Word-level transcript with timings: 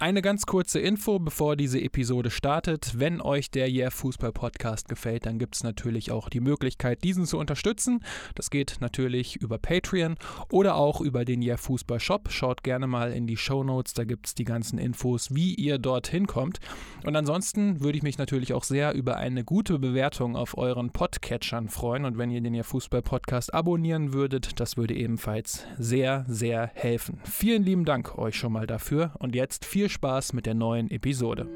Eine 0.00 0.22
ganz 0.22 0.46
kurze 0.46 0.78
Info, 0.78 1.18
bevor 1.18 1.56
diese 1.56 1.80
Episode 1.80 2.30
startet. 2.30 3.00
Wenn 3.00 3.20
euch 3.20 3.50
der 3.50 3.68
Yeah 3.68 3.90
Fußball 3.90 4.30
Podcast 4.30 4.88
gefällt, 4.88 5.26
dann 5.26 5.40
gibt 5.40 5.56
es 5.56 5.64
natürlich 5.64 6.12
auch 6.12 6.28
die 6.28 6.38
Möglichkeit, 6.38 7.02
diesen 7.02 7.26
zu 7.26 7.36
unterstützen. 7.36 8.04
Das 8.36 8.50
geht 8.50 8.76
natürlich 8.78 9.34
über 9.34 9.58
Patreon 9.58 10.14
oder 10.52 10.76
auch 10.76 11.00
über 11.00 11.24
den 11.24 11.42
Yeah 11.42 11.56
Fußball 11.56 11.98
Shop. 11.98 12.30
Schaut 12.30 12.62
gerne 12.62 12.86
mal 12.86 13.12
in 13.12 13.26
die 13.26 13.36
Show 13.36 13.64
Notes, 13.64 13.92
da 13.92 14.04
gibt 14.04 14.28
es 14.28 14.36
die 14.36 14.44
ganzen 14.44 14.78
Infos, 14.78 15.34
wie 15.34 15.54
ihr 15.54 15.78
dorthin 15.78 16.28
kommt. 16.28 16.60
Und 17.04 17.16
ansonsten 17.16 17.80
würde 17.80 17.98
ich 17.98 18.04
mich 18.04 18.18
natürlich 18.18 18.52
auch 18.52 18.62
sehr 18.62 18.94
über 18.94 19.16
eine 19.16 19.42
gute 19.42 19.80
Bewertung 19.80 20.36
auf 20.36 20.56
euren 20.56 20.90
Podcatchern 20.90 21.68
freuen. 21.68 22.04
Und 22.04 22.18
wenn 22.18 22.30
ihr 22.30 22.40
den 22.40 22.54
Yeah 22.54 22.62
Fußball 22.62 23.02
Podcast 23.02 23.52
abonnieren 23.52 24.12
würdet, 24.12 24.60
das 24.60 24.76
würde 24.76 24.94
ebenfalls 24.94 25.66
sehr, 25.76 26.24
sehr 26.28 26.70
helfen. 26.74 27.18
Vielen 27.24 27.64
lieben 27.64 27.84
Dank 27.84 28.16
euch 28.16 28.36
schon 28.36 28.52
mal 28.52 28.68
dafür. 28.68 29.10
Und 29.18 29.34
jetzt 29.34 29.64
viel 29.64 29.87
viel 29.88 29.94
Spaß 29.94 30.34
mit 30.34 30.46
der 30.46 30.54
neuen 30.54 30.90
Episode. 30.90 31.46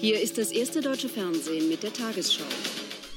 Hier 0.00 0.20
ist 0.20 0.38
das 0.38 0.50
erste 0.50 0.80
deutsche 0.80 1.08
Fernsehen 1.08 1.68
mit 1.68 1.82
der 1.82 1.92
Tagesschau. 1.92 2.44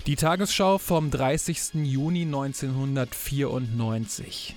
Die 0.05 0.16
Tagesschau 0.16 0.80
vom 0.80 1.12
30. 1.12 1.85
Juni 1.85 2.23
1994. 2.23 4.55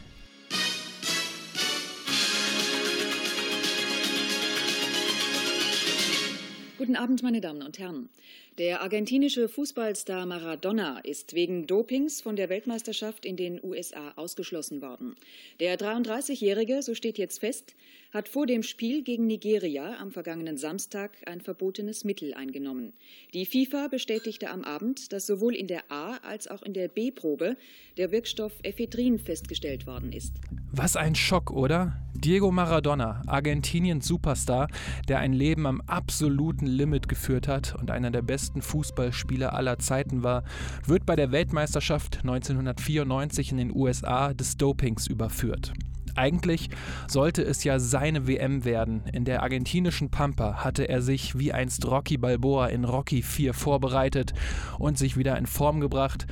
Guten 6.79 6.97
Abend, 6.97 7.23
meine 7.23 7.41
Damen 7.41 7.63
und 7.63 7.79
Herren. 7.79 8.09
Der 8.59 8.83
argentinische 8.83 9.49
Fußballstar 9.49 10.27
Maradona 10.27 11.01
ist 11.01 11.35
wegen 11.35 11.67
Dopings 11.67 12.21
von 12.21 12.37
der 12.37 12.49
Weltmeisterschaft 12.49 13.27
in 13.27 13.37
den 13.37 13.59
USA 13.65 14.13
ausgeschlossen 14.15 14.81
worden. 14.81 15.17
Der 15.59 15.77
33-Jährige, 15.77 16.81
so 16.81 16.95
steht 16.95 17.19
jetzt 17.19 17.41
fest, 17.41 17.75
hat 18.13 18.29
vor 18.29 18.47
dem 18.47 18.63
Spiel 18.63 19.03
gegen 19.03 19.27
Nigeria 19.27 19.97
am 19.99 20.13
vergangenen 20.13 20.57
Samstag 20.57 21.17
ein 21.27 21.41
verbotenes 21.41 22.05
Mittel 22.05 22.33
eingenommen. 22.33 22.93
Die 23.33 23.45
FIFA 23.45 23.89
bestätigte 23.89 24.49
am 24.51 24.63
Abend, 24.63 25.13
dass 25.13 25.27
sowohl 25.27 25.57
in 25.57 25.67
der 25.67 25.91
A- 25.91 26.19
als 26.19 26.47
auch 26.47 26.63
in 26.63 26.75
der 26.75 26.87
B-Probe 26.87 27.57
der 27.97 28.13
Wirkstoff 28.13 28.53
Ephedrin 28.63 29.19
festgestellt 29.19 29.85
worden 29.89 30.13
ist. 30.13 30.33
Was 30.71 30.95
ein 30.95 31.17
Schock, 31.17 31.51
oder? 31.51 32.01
Diego 32.25 32.51
Maradona, 32.51 33.21
Argentiniens 33.27 34.09
Superstar, 34.09 34.69
der 35.09 35.19
ein 35.19 35.35
Leben 35.35 35.67
am 35.67 35.83
absoluten 35.83 36.67
Limit 36.67 37.07
geführt 37.07 37.49
hat 37.49 37.75
und 37.75 37.91
einer 37.91 38.11
der 38.11 38.23
besten 38.23 38.63
Fußballspieler 38.63 39.53
aller 39.53 39.79
Zeiten 39.79 40.23
war, 40.23 40.43
wird 40.87 41.05
bei 41.05 41.17
der 41.17 41.33
Weltmeisterschaft 41.33 42.21
1994 42.23 43.51
in 43.51 43.59
den 43.59 43.77
USA 43.77 44.33
des 44.33 44.57
Dopings 44.57 45.07
überführt. 45.07 45.75
Eigentlich 46.17 46.71
sollte 47.09 47.43
es 47.43 47.65
ja 47.65 47.79
seine 47.79 48.29
WM 48.29 48.65
werden. 48.65 49.03
In 49.13 49.25
der 49.25 49.43
argentinischen 49.43 50.11
Pampa 50.11 50.65
hatte 50.65 50.89
er 50.89 51.03
sich 51.03 51.39
wie 51.39 51.53
einst 51.53 51.85
Rocky 51.87 52.17
Balboa 52.17 52.69
in 52.69 52.85
Rocky 52.85 53.21
4 53.21 53.53
vorbereitet 53.53 54.33
und 54.79 54.97
sich 54.97 55.17
wieder 55.17 55.37
in 55.37 55.47
Form 55.47 55.81
gebracht. 55.81 56.27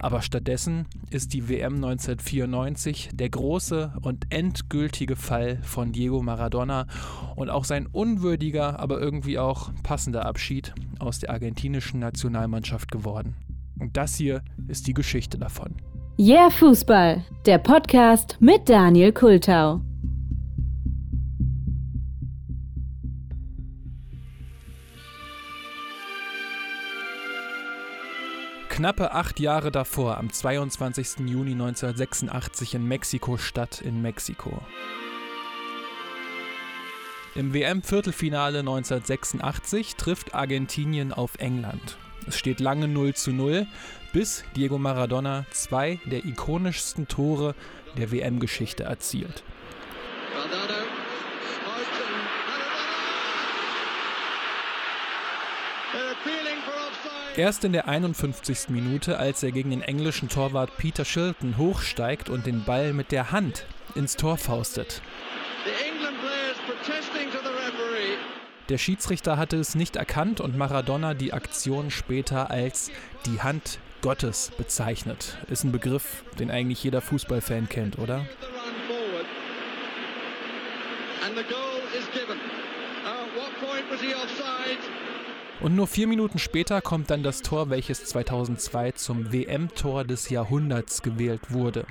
Aber 0.00 0.22
stattdessen 0.22 0.86
ist 1.10 1.34
die 1.34 1.48
WM 1.48 1.74
1994 1.74 3.10
der 3.12 3.28
große 3.28 3.92
und 4.02 4.26
endgültige 4.30 5.14
Fall 5.14 5.58
von 5.62 5.92
Diego 5.92 6.22
Maradona 6.22 6.86
und 7.36 7.50
auch 7.50 7.64
sein 7.64 7.86
unwürdiger, 7.86 8.80
aber 8.80 8.98
irgendwie 8.98 9.38
auch 9.38 9.70
passender 9.82 10.24
Abschied 10.24 10.72
aus 10.98 11.18
der 11.18 11.30
argentinischen 11.30 12.00
Nationalmannschaft 12.00 12.90
geworden. 12.90 13.36
Und 13.78 13.96
das 13.96 14.16
hier 14.16 14.42
ist 14.68 14.86
die 14.86 14.94
Geschichte 14.94 15.38
davon. 15.38 15.76
Yeah 16.18 16.50
Fußball, 16.50 17.24
der 17.46 17.58
Podcast 17.58 18.36
mit 18.40 18.68
Daniel 18.68 19.12
Kultau. 19.12 19.80
Knappe 28.80 29.12
acht 29.12 29.38
Jahre 29.40 29.70
davor, 29.70 30.16
am 30.16 30.32
22. 30.32 31.26
Juni 31.26 31.52
1986 31.52 32.76
in 32.76 32.88
Mexiko-Stadt 32.88 33.82
in 33.82 34.00
Mexiko. 34.00 34.62
Im 37.34 37.52
WM-Viertelfinale 37.52 38.60
1986 38.60 39.96
trifft 39.96 40.34
Argentinien 40.34 41.12
auf 41.12 41.32
England. 41.40 41.98
Es 42.26 42.38
steht 42.38 42.58
lange 42.58 42.88
0 42.88 43.12
zu 43.12 43.32
0, 43.32 43.66
bis 44.14 44.44
Diego 44.56 44.78
Maradona 44.78 45.44
zwei 45.50 46.00
der 46.06 46.24
ikonischsten 46.24 47.06
Tore 47.06 47.54
der 47.98 48.10
WM-Geschichte 48.10 48.84
erzielt. 48.84 49.44
Erst 57.36 57.64
in 57.64 57.72
der 57.72 57.88
51. 57.88 58.68
Minute, 58.68 59.18
als 59.18 59.42
er 59.42 59.52
gegen 59.52 59.70
den 59.70 59.82
englischen 59.82 60.28
Torwart 60.28 60.76
Peter 60.76 61.04
Shilton 61.04 61.56
hochsteigt 61.58 62.28
und 62.28 62.44
den 62.44 62.64
Ball 62.64 62.92
mit 62.92 63.12
der 63.12 63.30
Hand 63.30 63.66
ins 63.94 64.16
Tor 64.16 64.36
faustet. 64.36 65.00
Der 68.68 68.78
Schiedsrichter 68.78 69.36
hatte 69.36 69.56
es 69.56 69.74
nicht 69.74 69.96
erkannt 69.96 70.40
und 70.40 70.56
Maradona 70.56 71.14
die 71.14 71.32
Aktion 71.32 71.90
später 71.90 72.50
als 72.50 72.90
die 73.26 73.42
Hand 73.42 73.78
Gottes 74.02 74.52
bezeichnet. 74.56 75.38
Ist 75.48 75.64
ein 75.64 75.72
Begriff, 75.72 76.24
den 76.38 76.50
eigentlich 76.50 76.82
jeder 76.82 77.00
Fußballfan 77.00 77.68
kennt, 77.68 77.98
oder? 77.98 78.18
Uh, 78.18 78.24
und 85.60 85.76
nur 85.76 85.86
vier 85.86 86.06
Minuten 86.06 86.38
später 86.38 86.80
kommt 86.80 87.10
dann 87.10 87.22
das 87.22 87.42
Tor, 87.42 87.70
welches 87.70 88.04
2002 88.04 88.92
zum 88.92 89.32
WM-Tor 89.32 90.04
des 90.04 90.30
Jahrhunderts 90.30 91.02
gewählt 91.02 91.52
wurde. 91.52 91.86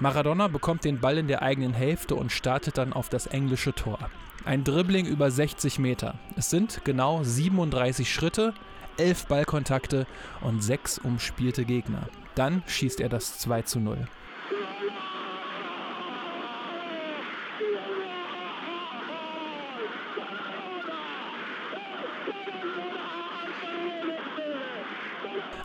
Maradona 0.00 0.48
bekommt 0.48 0.84
den 0.84 0.98
Ball 0.98 1.18
in 1.18 1.28
der 1.28 1.42
eigenen 1.42 1.74
Hälfte 1.74 2.14
und 2.14 2.32
startet 2.32 2.78
dann 2.78 2.92
auf 2.92 3.10
das 3.10 3.26
englische 3.26 3.74
Tor. 3.74 3.98
Ein 4.44 4.64
Dribbling 4.64 5.04
über 5.04 5.30
60 5.30 5.78
Meter. 5.78 6.18
Es 6.36 6.48
sind 6.48 6.80
genau 6.84 7.22
37 7.22 8.10
Schritte, 8.10 8.54
11 8.96 9.26
Ballkontakte 9.26 10.06
und 10.40 10.64
6 10.64 10.98
umspielte 10.98 11.66
Gegner. 11.66 12.08
Dann 12.34 12.62
schießt 12.66 13.00
er 13.00 13.10
das 13.10 13.38
2 13.38 13.62
zu 13.62 13.80
0. 13.80 14.08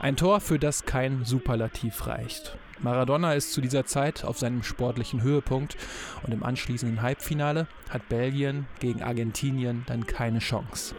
Ein 0.06 0.18
Tor, 0.18 0.40
für 0.40 0.60
das 0.60 0.86
kein 0.86 1.26
Superlativ 1.26 2.06
reicht. 2.06 2.60
Maradona 2.78 3.34
ist 3.34 3.54
zu 3.54 3.60
dieser 3.60 3.86
Zeit 3.86 4.24
auf 4.24 4.38
seinem 4.38 4.62
sportlichen 4.62 5.24
Höhepunkt 5.24 5.78
und 6.22 6.32
im 6.32 6.44
anschließenden 6.44 7.02
Halbfinale 7.02 7.66
hat 7.90 8.08
Belgien 8.08 8.68
gegen 8.80 9.02
Argentinien 9.02 9.84
dann 9.88 10.06
keine 10.06 10.38
Chance. 10.38 10.94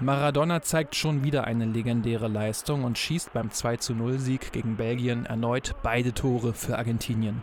Maradona 0.00 0.62
zeigt 0.62 0.96
schon 0.96 1.24
wieder 1.24 1.44
eine 1.44 1.66
legendäre 1.66 2.28
Leistung 2.28 2.84
und 2.84 2.96
schießt 2.96 3.34
beim 3.34 3.50
20 3.50 4.18
Sieg 4.18 4.52
gegen 4.52 4.78
Belgien 4.78 5.26
erneut 5.26 5.74
beide 5.82 6.14
Tore 6.14 6.54
für 6.54 6.78
Argentinien. 6.78 7.42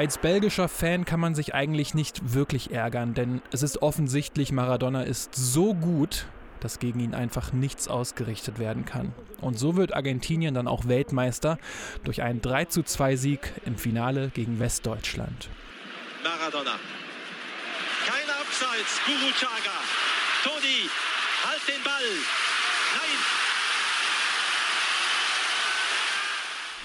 Als 0.00 0.16
belgischer 0.16 0.70
Fan 0.70 1.04
kann 1.04 1.20
man 1.20 1.34
sich 1.34 1.54
eigentlich 1.54 1.92
nicht 1.92 2.32
wirklich 2.32 2.70
ärgern, 2.70 3.12
denn 3.12 3.42
es 3.52 3.62
ist 3.62 3.82
offensichtlich, 3.82 4.50
Maradona 4.50 5.02
ist 5.02 5.34
so 5.34 5.74
gut, 5.74 6.24
dass 6.60 6.78
gegen 6.78 7.00
ihn 7.00 7.14
einfach 7.14 7.52
nichts 7.52 7.86
ausgerichtet 7.86 8.58
werden 8.58 8.86
kann. 8.86 9.12
Und 9.42 9.58
so 9.58 9.76
wird 9.76 9.92
Argentinien 9.92 10.54
dann 10.54 10.68
auch 10.68 10.88
Weltmeister 10.88 11.58
durch 12.02 12.22
einen 12.22 12.40
3:2 12.40 13.18
Sieg 13.18 13.52
im 13.66 13.76
Finale 13.76 14.30
gegen 14.30 14.58
Westdeutschland. 14.58 15.50
Maradona. 16.24 16.76
Kein 18.06 18.30
Abseits, 18.40 19.00
Guru 19.04 19.30
Chaga. 19.34 19.76
Toni, 20.42 20.88
halt 21.44 21.68
den 21.68 21.84
Ball. 21.84 22.10
Nein, 22.96 23.18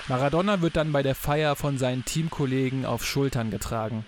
Maradona 0.07 0.61
wird 0.61 0.75
dann 0.75 0.91
bei 0.91 1.01
der 1.01 1.15
Feier 1.15 1.55
von 1.55 1.79
seinen 1.79 2.05
Teamkollegen 2.05 2.85
auf 2.85 3.03
Schultern 3.03 3.49
getragen. 3.49 4.05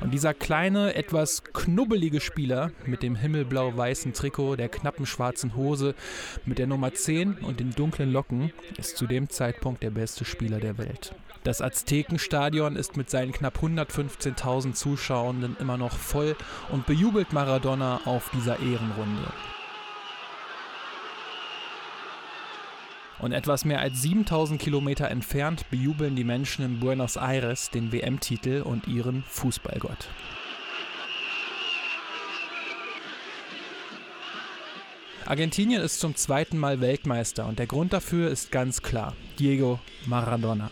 Und 0.00 0.12
dieser 0.12 0.32
kleine, 0.32 0.94
etwas 0.94 1.44
knubbelige 1.44 2.22
Spieler 2.22 2.70
mit 2.86 3.02
dem 3.02 3.14
himmelblau-weißen 3.14 4.14
Trikot, 4.14 4.56
der 4.56 4.70
knappen 4.70 5.04
schwarzen 5.04 5.54
Hose, 5.54 5.94
mit 6.46 6.58
der 6.58 6.66
Nummer 6.66 6.94
10 6.94 7.38
und 7.38 7.60
den 7.60 7.72
dunklen 7.72 8.10
Locken 8.10 8.52
ist 8.78 8.96
zu 8.96 9.06
dem 9.06 9.28
Zeitpunkt 9.28 9.82
der 9.82 9.90
beste 9.90 10.24
Spieler 10.24 10.60
der 10.60 10.78
Welt. 10.78 11.14
Das 11.44 11.60
Aztekenstadion 11.60 12.76
ist 12.76 12.96
mit 12.96 13.10
seinen 13.10 13.32
knapp 13.32 13.58
115.000 13.62 14.72
Zuschauenden 14.72 15.58
immer 15.60 15.76
noch 15.76 15.96
voll 15.96 16.36
und 16.70 16.86
bejubelt 16.86 17.34
Maradona 17.34 18.00
auf 18.06 18.30
dieser 18.30 18.60
Ehrenrunde. 18.60 19.32
Und 23.20 23.32
etwas 23.32 23.64
mehr 23.64 23.80
als 23.80 24.00
7000 24.02 24.60
Kilometer 24.60 25.10
entfernt 25.10 25.68
bejubeln 25.70 26.14
die 26.14 26.24
Menschen 26.24 26.64
in 26.64 26.80
Buenos 26.80 27.16
Aires 27.16 27.70
den 27.70 27.92
WM-Titel 27.92 28.62
und 28.62 28.86
ihren 28.86 29.24
Fußballgott. 29.24 30.08
Argentinien 35.26 35.82
ist 35.82 36.00
zum 36.00 36.14
zweiten 36.14 36.56
Mal 36.56 36.80
Weltmeister 36.80 37.44
und 37.46 37.58
der 37.58 37.66
Grund 37.66 37.92
dafür 37.92 38.30
ist 38.30 38.50
ganz 38.50 38.80
klar: 38.80 39.14
Diego 39.38 39.78
Maradona. 40.06 40.70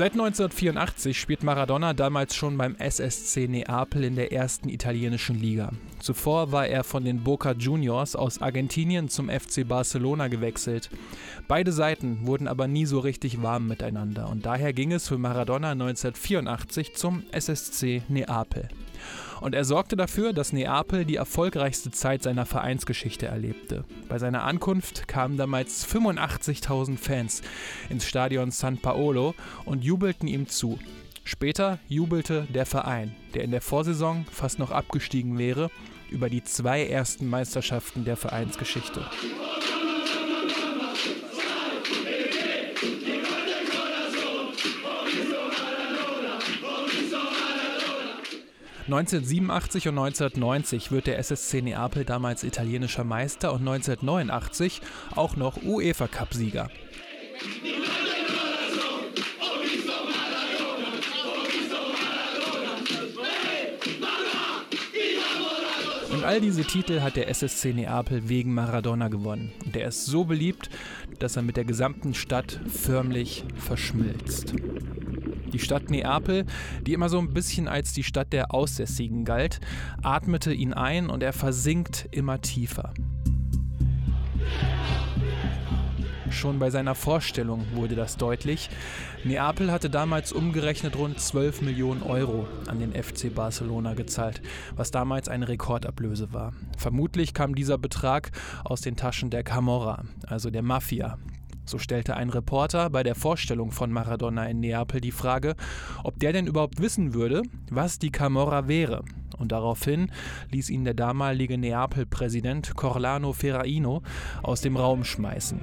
Seit 0.00 0.12
1984 0.12 1.20
spielt 1.20 1.42
Maradona 1.42 1.92
damals 1.92 2.34
schon 2.34 2.56
beim 2.56 2.74
SSC 2.76 3.46
Neapel 3.48 4.04
in 4.04 4.16
der 4.16 4.32
ersten 4.32 4.70
italienischen 4.70 5.38
Liga. 5.38 5.72
Zuvor 5.98 6.52
war 6.52 6.66
er 6.66 6.84
von 6.84 7.04
den 7.04 7.22
Boca 7.22 7.52
Juniors 7.52 8.16
aus 8.16 8.40
Argentinien 8.40 9.10
zum 9.10 9.28
FC 9.28 9.68
Barcelona 9.68 10.28
gewechselt. 10.28 10.88
Beide 11.48 11.70
Seiten 11.70 12.26
wurden 12.26 12.48
aber 12.48 12.66
nie 12.66 12.86
so 12.86 12.98
richtig 12.98 13.42
warm 13.42 13.68
miteinander 13.68 14.30
und 14.30 14.46
daher 14.46 14.72
ging 14.72 14.90
es 14.90 15.06
für 15.06 15.18
Maradona 15.18 15.72
1984 15.72 16.94
zum 16.94 17.22
SSC 17.32 18.00
Neapel 18.08 18.70
und 19.40 19.54
er 19.54 19.64
sorgte 19.64 19.96
dafür, 19.96 20.32
dass 20.32 20.52
Neapel 20.52 21.04
die 21.04 21.16
erfolgreichste 21.16 21.90
Zeit 21.90 22.22
seiner 22.22 22.46
Vereinsgeschichte 22.46 23.26
erlebte. 23.26 23.84
Bei 24.08 24.18
seiner 24.18 24.44
Ankunft 24.44 25.08
kamen 25.08 25.36
damals 25.36 25.86
85.000 25.86 26.98
Fans 26.98 27.42
ins 27.88 28.06
Stadion 28.06 28.50
San 28.50 28.78
Paolo 28.78 29.34
und 29.64 29.84
jubelten 29.84 30.28
ihm 30.28 30.48
zu. 30.48 30.78
Später 31.24 31.78
jubelte 31.88 32.46
der 32.52 32.66
Verein, 32.66 33.14
der 33.34 33.44
in 33.44 33.50
der 33.50 33.60
Vorsaison 33.60 34.26
fast 34.30 34.58
noch 34.58 34.70
abgestiegen 34.70 35.38
wäre, 35.38 35.70
über 36.10 36.28
die 36.28 36.42
zwei 36.42 36.86
ersten 36.86 37.28
Meisterschaften 37.28 38.04
der 38.04 38.16
Vereinsgeschichte. 38.16 39.04
1987 48.92 49.86
und 49.86 49.98
1990 49.98 50.90
wird 50.90 51.06
der 51.06 51.18
SSC 51.20 51.62
Neapel 51.62 52.04
damals 52.04 52.42
italienischer 52.42 53.04
Meister 53.04 53.52
und 53.52 53.60
1989 53.60 54.80
auch 55.14 55.36
noch 55.36 55.62
UEFA 55.62 56.08
Cup-Sieger. 56.08 56.68
Und 66.10 66.24
all 66.24 66.40
diese 66.40 66.64
Titel 66.64 67.00
hat 67.00 67.14
der 67.14 67.28
SSC 67.28 67.72
Neapel 67.72 68.28
wegen 68.28 68.52
Maradona 68.52 69.06
gewonnen. 69.06 69.52
Und 69.64 69.76
er 69.76 69.86
ist 69.88 70.06
so 70.06 70.24
beliebt, 70.24 70.68
dass 71.20 71.36
er 71.36 71.42
mit 71.42 71.56
der 71.56 71.64
gesamten 71.64 72.12
Stadt 72.12 72.60
förmlich 72.66 73.44
verschmilzt. 73.54 74.54
Die 75.52 75.58
Stadt 75.58 75.90
Neapel, 75.90 76.46
die 76.86 76.92
immer 76.92 77.08
so 77.08 77.18
ein 77.18 77.32
bisschen 77.32 77.68
als 77.68 77.92
die 77.92 78.04
Stadt 78.04 78.32
der 78.32 78.54
Aussässigen 78.54 79.24
galt, 79.24 79.60
atmete 80.02 80.52
ihn 80.52 80.72
ein 80.72 81.10
und 81.10 81.22
er 81.22 81.32
versinkt 81.32 82.08
immer 82.12 82.40
tiefer. 82.40 82.92
Schon 86.30 86.60
bei 86.60 86.70
seiner 86.70 86.94
Vorstellung 86.94 87.66
wurde 87.74 87.96
das 87.96 88.16
deutlich. 88.16 88.70
Neapel 89.24 89.72
hatte 89.72 89.90
damals 89.90 90.32
umgerechnet 90.32 90.96
rund 90.96 91.18
12 91.18 91.62
Millionen 91.62 92.02
Euro 92.02 92.46
an 92.68 92.78
den 92.78 92.92
FC 92.92 93.34
Barcelona 93.34 93.94
gezahlt, 93.94 94.40
was 94.76 94.92
damals 94.92 95.28
eine 95.28 95.48
Rekordablöse 95.48 96.32
war. 96.32 96.52
Vermutlich 96.78 97.34
kam 97.34 97.54
dieser 97.54 97.78
Betrag 97.78 98.30
aus 98.64 98.80
den 98.80 98.96
Taschen 98.96 99.30
der 99.30 99.42
Camorra, 99.42 100.04
also 100.26 100.50
der 100.50 100.62
Mafia, 100.62 101.18
so 101.70 101.78
stellte 101.78 102.16
ein 102.16 102.30
Reporter 102.30 102.90
bei 102.90 103.02
der 103.02 103.14
Vorstellung 103.14 103.70
von 103.70 103.92
Maradona 103.92 104.46
in 104.46 104.60
Neapel 104.60 105.00
die 105.00 105.12
Frage, 105.12 105.54
ob 106.04 106.18
der 106.18 106.32
denn 106.32 106.46
überhaupt 106.46 106.80
wissen 106.80 107.14
würde, 107.14 107.42
was 107.70 107.98
die 107.98 108.10
Camorra 108.10 108.68
wäre. 108.68 109.04
Und 109.38 109.52
daraufhin 109.52 110.10
ließ 110.50 110.68
ihn 110.68 110.84
der 110.84 110.94
damalige 110.94 111.56
Neapel-Präsident 111.56 112.74
Corlano 112.76 113.32
Ferraino 113.32 114.02
aus 114.42 114.60
dem 114.60 114.76
Raum 114.76 115.04
schmeißen. 115.04 115.60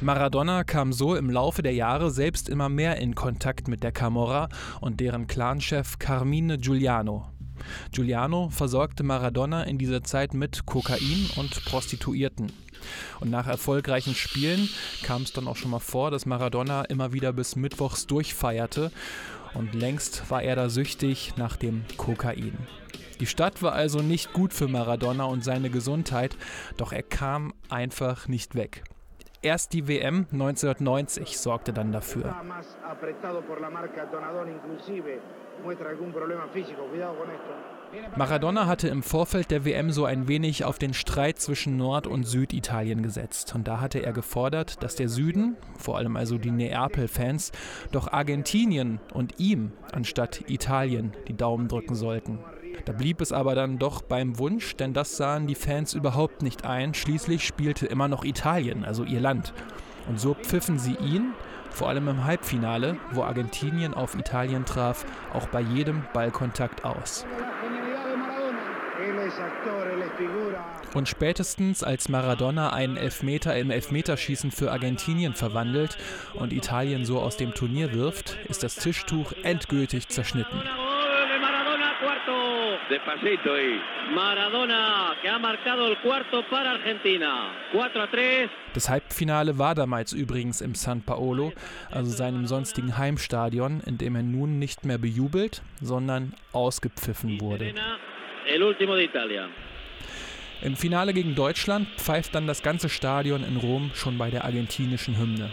Maradona 0.00 0.64
kam 0.64 0.92
so 0.92 1.14
im 1.14 1.30
Laufe 1.30 1.62
der 1.62 1.74
Jahre 1.74 2.10
selbst 2.10 2.48
immer 2.48 2.68
mehr 2.68 2.96
in 2.96 3.14
Kontakt 3.14 3.68
mit 3.68 3.84
der 3.84 3.92
Camorra 3.92 4.48
und 4.80 4.98
deren 4.98 5.28
Clanchef 5.28 6.00
Carmine 6.00 6.58
Giuliano, 6.58 7.28
Giuliano 7.92 8.48
versorgte 8.50 9.02
Maradona 9.02 9.64
in 9.64 9.78
dieser 9.78 10.02
Zeit 10.02 10.34
mit 10.34 10.66
Kokain 10.66 11.30
und 11.36 11.64
Prostituierten. 11.64 12.52
Und 13.20 13.30
nach 13.30 13.46
erfolgreichen 13.46 14.14
Spielen 14.14 14.68
kam 15.02 15.22
es 15.22 15.32
dann 15.32 15.46
auch 15.46 15.56
schon 15.56 15.70
mal 15.70 15.78
vor, 15.78 16.10
dass 16.10 16.26
Maradona 16.26 16.82
immer 16.82 17.12
wieder 17.12 17.32
bis 17.32 17.56
Mittwochs 17.56 18.06
durchfeierte 18.06 18.90
und 19.54 19.74
längst 19.74 20.30
war 20.30 20.42
er 20.42 20.56
da 20.56 20.68
süchtig 20.68 21.34
nach 21.36 21.56
dem 21.56 21.84
Kokain. 21.96 22.56
Die 23.20 23.26
Stadt 23.26 23.62
war 23.62 23.72
also 23.72 24.00
nicht 24.00 24.32
gut 24.32 24.52
für 24.52 24.68
Maradona 24.68 25.24
und 25.24 25.44
seine 25.44 25.70
Gesundheit, 25.70 26.36
doch 26.76 26.92
er 26.92 27.02
kam 27.02 27.54
einfach 27.68 28.26
nicht 28.26 28.54
weg. 28.54 28.82
Erst 29.42 29.72
die 29.72 29.88
WM 29.88 30.26
1990 30.32 31.38
sorgte 31.38 31.72
dann 31.72 31.92
dafür. 31.92 32.34
Maradona 38.16 38.66
hatte 38.66 38.88
im 38.88 39.02
Vorfeld 39.02 39.50
der 39.50 39.64
WM 39.64 39.90
so 39.90 40.06
ein 40.06 40.26
wenig 40.26 40.64
auf 40.64 40.78
den 40.78 40.94
Streit 40.94 41.38
zwischen 41.38 41.76
Nord- 41.76 42.06
und 42.06 42.24
Süditalien 42.24 43.02
gesetzt. 43.02 43.54
Und 43.54 43.68
da 43.68 43.80
hatte 43.80 43.98
er 43.98 44.12
gefordert, 44.12 44.82
dass 44.82 44.96
der 44.96 45.08
Süden, 45.08 45.56
vor 45.78 45.98
allem 45.98 46.16
also 46.16 46.38
die 46.38 46.50
Neapel-Fans, 46.50 47.52
doch 47.90 48.10
Argentinien 48.10 48.98
und 49.12 49.38
ihm 49.38 49.72
anstatt 49.92 50.48
Italien 50.48 51.12
die 51.28 51.36
Daumen 51.36 51.68
drücken 51.68 51.94
sollten. 51.94 52.38
Da 52.86 52.92
blieb 52.92 53.20
es 53.20 53.32
aber 53.32 53.54
dann 53.54 53.78
doch 53.78 54.00
beim 54.02 54.38
Wunsch, 54.38 54.76
denn 54.76 54.94
das 54.94 55.16
sahen 55.16 55.46
die 55.46 55.54
Fans 55.54 55.92
überhaupt 55.92 56.42
nicht 56.42 56.64
ein. 56.64 56.94
Schließlich 56.94 57.46
spielte 57.46 57.86
immer 57.86 58.08
noch 58.08 58.24
Italien, 58.24 58.84
also 58.84 59.04
ihr 59.04 59.20
Land. 59.20 59.52
Und 60.08 60.18
so 60.18 60.34
pfiffen 60.34 60.78
sie 60.78 60.94
ihn, 60.94 61.32
vor 61.72 61.88
allem 61.88 62.08
im 62.08 62.24
Halbfinale, 62.24 62.96
wo 63.12 63.22
Argentinien 63.22 63.94
auf 63.94 64.14
Italien 64.14 64.64
traf, 64.64 65.04
auch 65.32 65.46
bei 65.48 65.60
jedem 65.60 66.04
Ballkontakt 66.12 66.84
aus. 66.84 67.26
Und 70.94 71.08
spätestens 71.08 71.82
als 71.82 72.08
Maradona 72.08 72.72
einen 72.72 72.96
Elfmeter 72.96 73.56
im 73.56 73.70
Elfmeterschießen 73.70 74.50
für 74.50 74.70
Argentinien 74.70 75.34
verwandelt 75.34 75.96
und 76.34 76.52
Italien 76.52 77.04
so 77.04 77.20
aus 77.20 77.36
dem 77.36 77.54
Turnier 77.54 77.94
wirft, 77.94 78.36
ist 78.48 78.62
das 78.62 78.76
Tischtuch 78.76 79.32
endgültig 79.42 80.08
zerschnitten. 80.08 80.62
Despacito 82.88 83.58
y 83.58 83.80
Maradona, 84.14 85.16
que 85.20 85.28
ha 85.28 85.38
marcado 85.38 85.88
el 85.88 85.98
cuarto 85.98 86.44
para 86.48 86.72
Argentina. 86.72 87.50
4 87.72 88.02
a 88.02 88.06
3. 88.06 88.50
Das 88.74 88.88
Halbfinale 88.88 89.58
war 89.58 89.74
damals 89.74 90.12
übrigens 90.12 90.60
im 90.60 90.74
San 90.74 91.02
Paolo, 91.02 91.52
also 91.90 92.10
seinem 92.10 92.46
sonstigen 92.46 92.96
Heimstadion, 92.96 93.80
in 93.86 93.98
dem 93.98 94.14
er 94.14 94.22
nun 94.22 94.58
nicht 94.58 94.84
mehr 94.84 94.98
bejubelt, 94.98 95.62
sondern 95.80 96.34
ausgepfiffen 96.52 97.40
wurde. 97.40 97.74
Im 100.62 100.76
Finale 100.76 101.12
gegen 101.12 101.34
Deutschland 101.34 101.88
pfeift 101.96 102.34
dann 102.34 102.46
das 102.46 102.62
ganze 102.62 102.88
Stadion 102.88 103.42
in 103.42 103.56
Rom 103.56 103.90
schon 103.94 104.16
bei 104.16 104.30
der 104.30 104.44
argentinischen 104.44 105.18
Hymne. 105.18 105.50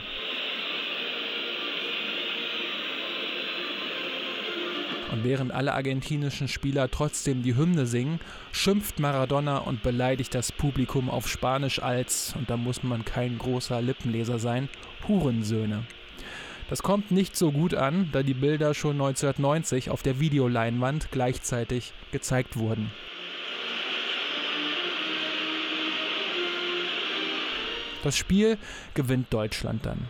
Und 5.11 5.23
während 5.23 5.51
alle 5.51 5.73
argentinischen 5.73 6.47
Spieler 6.47 6.89
trotzdem 6.91 7.41
die 7.41 7.55
Hymne 7.55 7.85
singen, 7.85 8.19
schimpft 8.51 8.99
Maradona 8.99 9.57
und 9.57 9.81
beleidigt 9.81 10.35
das 10.35 10.51
Publikum 10.51 11.09
auf 11.09 11.27
Spanisch 11.27 11.81
als, 11.81 12.35
und 12.37 12.49
da 12.49 12.57
muss 12.57 12.83
man 12.83 13.05
kein 13.05 13.37
großer 13.37 13.81
Lippenleser 13.81 14.37
sein, 14.37 14.69
Hurensöhne. 15.07 15.83
Das 16.69 16.83
kommt 16.83 17.09
nicht 17.09 17.35
so 17.35 17.51
gut 17.51 17.73
an, 17.73 18.09
da 18.11 18.21
die 18.21 18.35
Bilder 18.35 18.75
schon 18.75 18.93
1990 18.93 19.89
auf 19.89 20.03
der 20.03 20.19
Videoleinwand 20.19 21.09
gleichzeitig 21.11 21.93
gezeigt 22.11 22.57
wurden. 22.57 22.91
Das 28.03 28.15
Spiel 28.15 28.57
gewinnt 28.93 29.33
Deutschland 29.33 29.85
dann. 29.85 30.07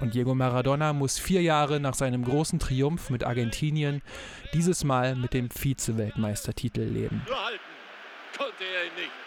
Und 0.00 0.14
Diego 0.14 0.34
Maradona 0.34 0.92
muss 0.92 1.18
vier 1.18 1.42
Jahre 1.42 1.80
nach 1.80 1.94
seinem 1.94 2.24
großen 2.24 2.58
Triumph 2.58 3.10
mit 3.10 3.24
Argentinien 3.24 4.02
dieses 4.52 4.84
Mal 4.84 5.16
mit 5.16 5.32
dem 5.32 5.48
Vize-Weltmeistertitel 5.50 6.82
leben. 6.82 7.22
Nur 7.26 7.44
halten 7.44 7.60
konnte 8.36 8.64
er 8.64 8.86
ihn 8.86 8.94
nicht. 9.02 9.25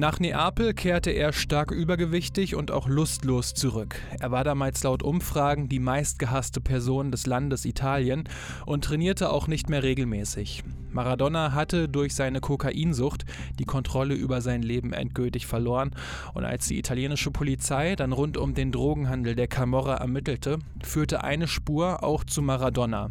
Nach 0.00 0.18
Neapel 0.18 0.72
kehrte 0.72 1.10
er 1.10 1.34
stark 1.34 1.70
übergewichtig 1.70 2.54
und 2.54 2.70
auch 2.70 2.88
lustlos 2.88 3.52
zurück. 3.52 3.96
Er 4.18 4.30
war 4.30 4.44
damals 4.44 4.82
laut 4.82 5.02
Umfragen 5.02 5.68
die 5.68 5.78
meistgehasste 5.78 6.62
Person 6.62 7.12
des 7.12 7.26
Landes 7.26 7.66
Italien 7.66 8.26
und 8.64 8.82
trainierte 8.82 9.30
auch 9.30 9.46
nicht 9.46 9.68
mehr 9.68 9.82
regelmäßig. 9.82 10.64
Maradona 10.90 11.52
hatte 11.52 11.86
durch 11.86 12.14
seine 12.14 12.40
Kokainsucht 12.40 13.26
die 13.58 13.66
Kontrolle 13.66 14.14
über 14.14 14.40
sein 14.40 14.62
Leben 14.62 14.94
endgültig 14.94 15.46
verloren 15.46 15.90
und 16.32 16.46
als 16.46 16.68
die 16.68 16.78
italienische 16.78 17.30
Polizei 17.30 17.94
dann 17.94 18.12
rund 18.12 18.38
um 18.38 18.54
den 18.54 18.72
Drogenhandel 18.72 19.34
der 19.34 19.48
Camorra 19.48 19.96
ermittelte, 19.96 20.60
führte 20.82 21.24
eine 21.24 21.46
Spur 21.46 22.02
auch 22.02 22.24
zu 22.24 22.40
Maradona. 22.40 23.10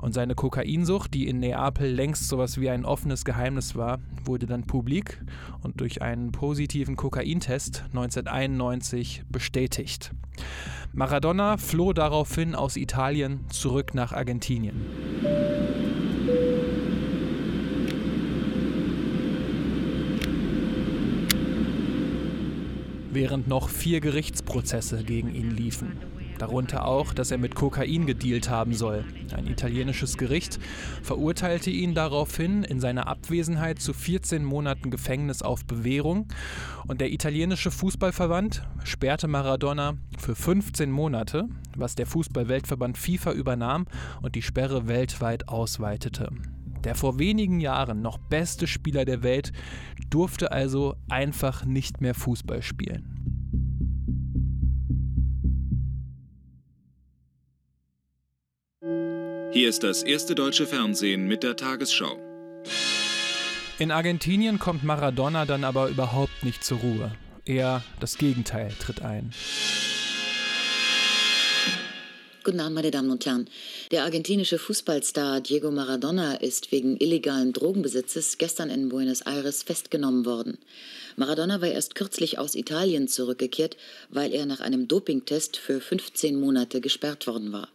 Und 0.00 0.14
seine 0.14 0.34
Kokainsucht, 0.34 1.12
die 1.14 1.28
in 1.28 1.40
Neapel 1.40 1.90
längst 1.90 2.28
sowas 2.28 2.58
wie 2.60 2.70
ein 2.70 2.84
offenes 2.84 3.24
Geheimnis 3.24 3.76
war, 3.76 3.98
wurde 4.24 4.46
dann 4.46 4.64
publik 4.64 5.22
und 5.62 5.80
durch 5.80 6.02
einen 6.02 6.32
positiven 6.32 6.96
Kokaintest 6.96 7.84
1991 7.88 9.24
bestätigt. 9.28 10.12
Maradona 10.92 11.56
floh 11.56 11.92
daraufhin 11.92 12.54
aus 12.54 12.76
Italien 12.76 13.44
zurück 13.50 13.94
nach 13.94 14.12
Argentinien. 14.12 14.76
Während 23.12 23.48
noch 23.48 23.68
vier 23.68 24.00
Gerichtsprozesse 24.00 25.02
gegen 25.02 25.34
ihn 25.34 25.50
liefen. 25.50 26.19
Darunter 26.40 26.86
auch, 26.86 27.12
dass 27.12 27.30
er 27.30 27.36
mit 27.36 27.54
Kokain 27.54 28.06
gedealt 28.06 28.48
haben 28.48 28.72
soll. 28.72 29.04
Ein 29.36 29.46
italienisches 29.46 30.16
Gericht 30.16 30.58
verurteilte 31.02 31.68
ihn 31.68 31.94
daraufhin 31.94 32.62
in 32.64 32.80
seiner 32.80 33.08
Abwesenheit 33.08 33.78
zu 33.78 33.92
14 33.92 34.42
Monaten 34.42 34.90
Gefängnis 34.90 35.42
auf 35.42 35.66
Bewährung 35.66 36.28
und 36.88 37.02
der 37.02 37.12
italienische 37.12 37.70
Fußballverband 37.70 38.66
sperrte 38.84 39.28
Maradona 39.28 39.98
für 40.16 40.34
15 40.34 40.90
Monate, 40.90 41.46
was 41.76 41.94
der 41.94 42.06
Fußballweltverband 42.06 42.96
FIFA 42.96 43.32
übernahm 43.32 43.84
und 44.22 44.34
die 44.34 44.42
Sperre 44.42 44.88
weltweit 44.88 45.46
ausweitete. 45.48 46.30
Der 46.84 46.94
vor 46.94 47.18
wenigen 47.18 47.60
Jahren 47.60 48.00
noch 48.00 48.16
beste 48.16 48.66
Spieler 48.66 49.04
der 49.04 49.22
Welt 49.22 49.52
durfte 50.08 50.52
also 50.52 50.96
einfach 51.10 51.66
nicht 51.66 52.00
mehr 52.00 52.14
Fußball 52.14 52.62
spielen. 52.62 53.19
Hier 59.52 59.68
ist 59.68 59.82
das 59.82 60.04
erste 60.04 60.36
deutsche 60.36 60.64
Fernsehen 60.64 61.26
mit 61.26 61.42
der 61.42 61.56
Tagesschau. 61.56 62.16
In 63.80 63.90
Argentinien 63.90 64.60
kommt 64.60 64.84
Maradona 64.84 65.44
dann 65.44 65.64
aber 65.64 65.88
überhaupt 65.88 66.44
nicht 66.44 66.62
zur 66.62 66.78
Ruhe. 66.78 67.10
Eher 67.44 67.82
das 67.98 68.16
Gegenteil 68.16 68.72
tritt 68.78 69.02
ein. 69.02 69.32
Guten 72.44 72.60
Abend, 72.60 72.76
meine 72.76 72.92
Damen 72.92 73.10
und 73.10 73.26
Herren. 73.26 73.48
Der 73.90 74.04
argentinische 74.04 74.56
Fußballstar 74.56 75.40
Diego 75.40 75.72
Maradona 75.72 76.34
ist 76.34 76.70
wegen 76.70 76.96
illegalen 76.96 77.52
Drogenbesitzes 77.52 78.38
gestern 78.38 78.70
in 78.70 78.88
Buenos 78.88 79.22
Aires 79.22 79.64
festgenommen 79.64 80.26
worden. 80.26 80.58
Maradona 81.16 81.60
war 81.60 81.68
erst 81.68 81.96
kürzlich 81.96 82.38
aus 82.38 82.54
Italien 82.54 83.08
zurückgekehrt, 83.08 83.76
weil 84.10 84.32
er 84.32 84.46
nach 84.46 84.60
einem 84.60 84.86
Dopingtest 84.86 85.56
für 85.56 85.80
15 85.80 86.38
Monate 86.38 86.80
gesperrt 86.80 87.26
worden 87.26 87.52
war. 87.52 87.68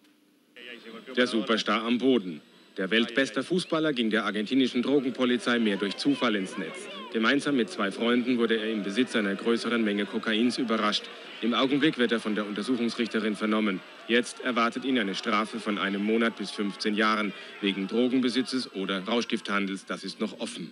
Der 1.18 1.28
Superstar 1.28 1.84
am 1.84 1.98
Boden. 1.98 2.42
Der 2.76 2.92
weltbeste 2.92 3.42
Fußballer 3.42 3.94
ging 3.94 4.10
der 4.10 4.26
argentinischen 4.26 4.82
Drogenpolizei 4.82 5.60
mehr 5.60 5.78
durch 5.78 5.96
Zufall 5.96 6.36
ins 6.36 6.58
Netz. 6.58 6.90
Gemeinsam 7.14 7.56
mit 7.56 7.70
zwei 7.70 7.90
Freunden 7.90 8.38
wurde 8.38 8.58
er 8.58 8.70
im 8.70 8.84
Besitz 8.84 9.16
einer 9.16 9.34
größeren 9.34 9.82
Menge 9.82 10.06
Kokains 10.06 10.58
überrascht. 10.58 11.04
Im 11.42 11.54
Augenblick 11.54 11.98
wird 11.98 12.12
er 12.12 12.20
von 12.20 12.36
der 12.36 12.46
Untersuchungsrichterin 12.46 13.38
vernommen. 13.38 13.80
Jetzt 14.10 14.42
erwartet 14.42 14.84
ihn 14.84 15.00
eine 15.00 15.16
Strafe 15.16 15.62
von 15.62 15.78
einem 15.78 16.04
Monat 16.04 16.36
bis 16.36 16.52
15 16.52 16.96
Jahren 16.96 17.32
wegen 17.62 17.88
Drogenbesitzes 17.88 18.74
oder 18.74 19.00
Rauschgifthandels. 19.00 19.86
Das 19.86 20.04
ist 20.04 20.20
noch 20.20 20.42
offen. 20.42 20.70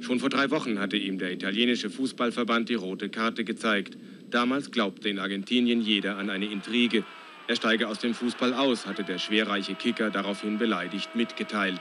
Schon 0.00 0.20
vor 0.20 0.30
drei 0.30 0.50
Wochen 0.50 0.78
hatte 0.78 0.96
ihm 0.96 1.18
der 1.18 1.32
italienische 1.32 1.90
Fußballverband 1.90 2.68
die 2.68 2.74
rote 2.74 3.08
Karte 3.08 3.42
gezeigt. 3.42 3.96
Damals 4.30 4.70
glaubte 4.70 5.08
in 5.08 5.18
Argentinien 5.18 5.80
jeder 5.80 6.18
an 6.18 6.30
eine 6.30 6.46
Intrige. 6.46 7.04
Er 7.48 7.56
steige 7.56 7.88
aus 7.88 7.98
dem 7.98 8.14
Fußball 8.14 8.54
aus, 8.54 8.86
hatte 8.86 9.02
der 9.04 9.18
schwerreiche 9.18 9.74
Kicker 9.74 10.10
daraufhin 10.10 10.58
beleidigt 10.58 11.14
mitgeteilt. 11.14 11.80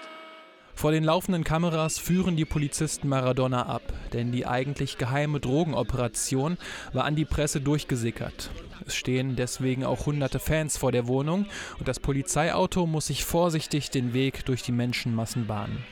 Vor 0.73 0.91
den 0.91 1.03
laufenden 1.03 1.43
Kameras 1.43 1.99
führen 1.99 2.35
die 2.35 2.45
Polizisten 2.45 3.07
Maradona 3.07 3.67
ab, 3.67 3.83
denn 4.13 4.31
die 4.31 4.47
eigentlich 4.47 4.97
geheime 4.97 5.39
Drogenoperation 5.39 6.57
war 6.93 7.05
an 7.05 7.15
die 7.15 7.25
Presse 7.25 7.61
durchgesickert. 7.61 8.49
Es 8.87 8.95
stehen 8.95 9.35
deswegen 9.35 9.85
auch 9.85 10.07
hunderte 10.07 10.39
Fans 10.39 10.77
vor 10.77 10.91
der 10.91 11.07
Wohnung 11.07 11.45
und 11.77 11.87
das 11.87 11.99
Polizeiauto 11.99 12.87
muss 12.87 13.07
sich 13.07 13.23
vorsichtig 13.23 13.91
den 13.91 14.13
Weg 14.13 14.45
durch 14.45 14.63
die 14.63 14.71
Menschenmassen 14.71 15.45
bahnen. 15.45 15.83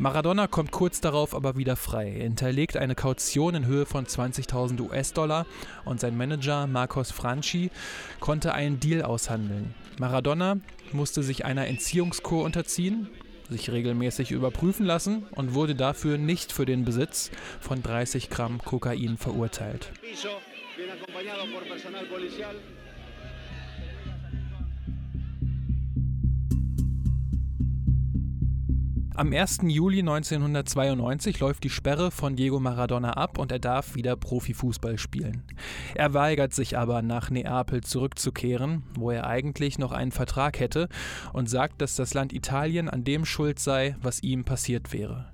Maradona 0.00 0.46
kommt 0.46 0.70
kurz 0.70 1.02
darauf 1.02 1.34
aber 1.34 1.58
wieder 1.58 1.76
frei. 1.76 2.06
Er 2.08 2.22
hinterlegt 2.22 2.78
eine 2.78 2.94
Kaution 2.94 3.54
in 3.54 3.66
Höhe 3.66 3.84
von 3.84 4.06
20.000 4.06 4.80
US-Dollar 4.80 5.44
und 5.84 6.00
sein 6.00 6.16
Manager 6.16 6.66
Marcos 6.66 7.10
Franchi 7.10 7.70
konnte 8.18 8.54
einen 8.54 8.80
Deal 8.80 9.02
aushandeln. 9.02 9.74
Maradona 9.98 10.56
musste 10.92 11.22
sich 11.22 11.44
einer 11.44 11.66
Entziehungskur 11.66 12.44
unterziehen, 12.44 13.10
sich 13.50 13.70
regelmäßig 13.70 14.30
überprüfen 14.30 14.86
lassen 14.86 15.26
und 15.32 15.52
wurde 15.52 15.74
dafür 15.74 16.16
nicht 16.16 16.50
für 16.50 16.64
den 16.64 16.86
Besitz 16.86 17.30
von 17.60 17.82
30 17.82 18.30
Gramm 18.30 18.56
Kokain 18.64 19.18
verurteilt. 19.18 19.92
Am 29.20 29.34
1. 29.34 29.58
Juli 29.64 29.98
1992 29.98 31.40
läuft 31.40 31.64
die 31.64 31.68
Sperre 31.68 32.10
von 32.10 32.36
Diego 32.36 32.58
Maradona 32.58 33.18
ab 33.18 33.36
und 33.36 33.52
er 33.52 33.58
darf 33.58 33.94
wieder 33.94 34.16
Profifußball 34.16 34.96
spielen. 34.96 35.42
Er 35.94 36.14
weigert 36.14 36.54
sich 36.54 36.78
aber, 36.78 37.02
nach 37.02 37.28
Neapel 37.28 37.82
zurückzukehren, 37.82 38.82
wo 38.98 39.10
er 39.10 39.26
eigentlich 39.26 39.78
noch 39.78 39.92
einen 39.92 40.10
Vertrag 40.10 40.58
hätte, 40.58 40.88
und 41.34 41.50
sagt, 41.50 41.82
dass 41.82 41.96
das 41.96 42.14
Land 42.14 42.32
Italien 42.32 42.88
an 42.88 43.04
dem 43.04 43.26
schuld 43.26 43.58
sei, 43.58 43.94
was 44.00 44.22
ihm 44.22 44.46
passiert 44.46 44.94
wäre. 44.94 45.30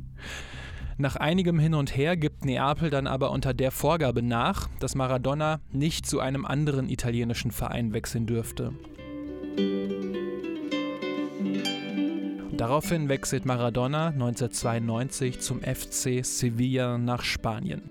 Nach 0.99 1.15
einigem 1.15 1.61
Hin 1.61 1.75
und 1.75 1.97
Her 1.97 2.17
gibt 2.17 2.45
Neapel 2.45 2.91
dann 2.91 3.07
aber 3.07 3.31
unter 3.31 3.55
der 3.55 3.71
Vorgabe 3.71 4.21
nach, 4.21 4.69
dass 4.81 4.97
Maradona 4.97 5.61
nicht 5.71 6.07
zu 6.07 6.19
einem 6.19 6.45
anderen 6.45 6.89
italienischen 6.89 7.53
Verein 7.53 7.93
wechseln 7.93 8.27
dürfte. 8.27 8.73
Daraufhin 12.57 13.11
wechselt 13.11 13.45
Maradona 13.45 14.09
1992 14.09 15.41
zum 15.41 15.61
FC 15.61 16.25
Sevilla 16.25 16.97
nach 16.97 17.23
Spanien. 17.23 17.83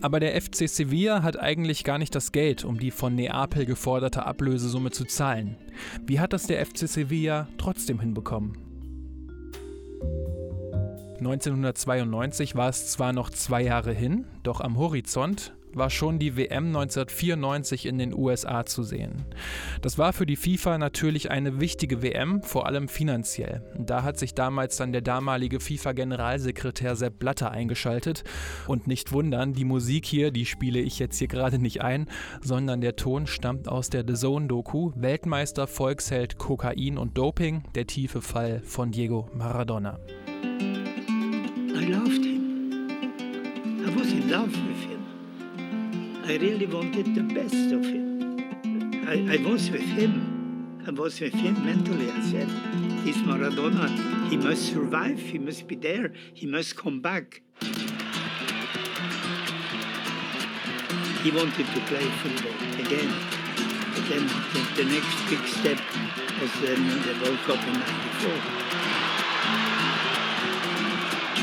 Aber 0.00 0.20
der 0.20 0.40
FC 0.40 0.68
Sevilla 0.68 1.24
hat 1.24 1.40
eigentlich 1.40 1.82
gar 1.82 1.98
nicht 1.98 2.14
das 2.14 2.30
Geld, 2.30 2.64
um 2.64 2.78
die 2.78 2.92
von 2.92 3.16
Neapel 3.16 3.66
geforderte 3.66 4.26
Ablösesumme 4.26 4.92
zu 4.92 5.06
zahlen. 5.06 5.56
Wie 6.06 6.20
hat 6.20 6.32
das 6.32 6.46
der 6.46 6.64
FC 6.64 6.86
Sevilla 6.86 7.48
trotzdem 7.58 7.98
hinbekommen? 7.98 8.56
1992 11.18 12.54
war 12.54 12.68
es 12.68 12.92
zwar 12.92 13.12
noch 13.12 13.30
zwei 13.30 13.62
Jahre 13.62 13.92
hin, 13.92 14.26
doch 14.42 14.60
am 14.60 14.76
Horizont 14.76 15.54
war 15.76 15.90
schon 15.90 16.18
die 16.18 16.36
WM 16.36 16.66
1994 16.66 17.86
in 17.86 17.98
den 17.98 18.14
USA 18.14 18.64
zu 18.66 18.82
sehen. 18.82 19.24
Das 19.82 19.98
war 19.98 20.12
für 20.12 20.26
die 20.26 20.36
FIFA 20.36 20.78
natürlich 20.78 21.30
eine 21.30 21.60
wichtige 21.60 22.02
WM, 22.02 22.42
vor 22.42 22.66
allem 22.66 22.88
finanziell. 22.88 23.62
Da 23.78 24.02
hat 24.02 24.18
sich 24.18 24.34
damals 24.34 24.76
dann 24.76 24.92
der 24.92 25.00
damalige 25.00 25.60
FIFA-Generalsekretär 25.60 26.96
Sepp 26.96 27.18
Blatter 27.18 27.50
eingeschaltet. 27.50 28.24
Und 28.66 28.86
nicht 28.86 29.12
wundern, 29.12 29.52
die 29.52 29.64
Musik 29.64 30.06
hier, 30.06 30.30
die 30.30 30.46
spiele 30.46 30.80
ich 30.80 30.98
jetzt 30.98 31.18
hier 31.18 31.28
gerade 31.28 31.58
nicht 31.58 31.82
ein, 31.82 32.06
sondern 32.42 32.80
der 32.80 32.96
Ton 32.96 33.26
stammt 33.26 33.68
aus 33.68 33.90
der 33.90 34.04
The 34.06 34.14
Zone-Doku 34.14 34.92
Weltmeister, 34.96 35.66
Volksheld, 35.66 36.38
Kokain 36.38 36.98
und 36.98 37.16
Doping, 37.18 37.64
der 37.74 37.86
tiefe 37.86 38.22
Fall 38.22 38.60
von 38.64 38.90
Diego 38.90 39.28
Maradona. 39.34 39.98
I 41.74 41.86
loved 41.86 42.24
him. 42.24 42.44
I 43.84 43.90
was 43.94 44.12
in 44.12 44.30
love 44.30 44.52
with. 44.52 44.73
I 46.26 46.36
really 46.38 46.64
wanted 46.64 47.14
the 47.14 47.20
best 47.20 47.70
of 47.70 47.84
him. 47.84 48.40
I, 49.06 49.34
I 49.34 49.36
was 49.44 49.70
with 49.70 49.82
him. 49.82 50.80
I 50.86 50.90
was 50.90 51.20
with 51.20 51.34
him 51.34 51.66
mentally. 51.66 52.10
I 52.10 52.22
said, 52.22 52.48
"This 53.04 53.18
Maradona. 53.18 53.90
He 54.30 54.38
must 54.38 54.72
survive. 54.72 55.18
He 55.20 55.38
must 55.38 55.68
be 55.68 55.76
there. 55.76 56.12
He 56.32 56.46
must 56.46 56.76
come 56.76 57.02
back." 57.02 57.42
He 61.22 61.30
wanted 61.30 61.66
to 61.74 61.80
play 61.92 62.08
football 62.22 62.56
again. 62.80 63.12
But 63.92 64.08
then 64.08 64.24
the, 64.54 64.60
the 64.80 64.84
next 64.96 65.28
big 65.28 65.44
step 65.44 65.78
was 66.40 66.52
then 66.64 66.80
the 67.04 67.14
World 67.22 67.40
Cup 67.44 67.60
in 67.68 67.74
'94. 67.74 68.32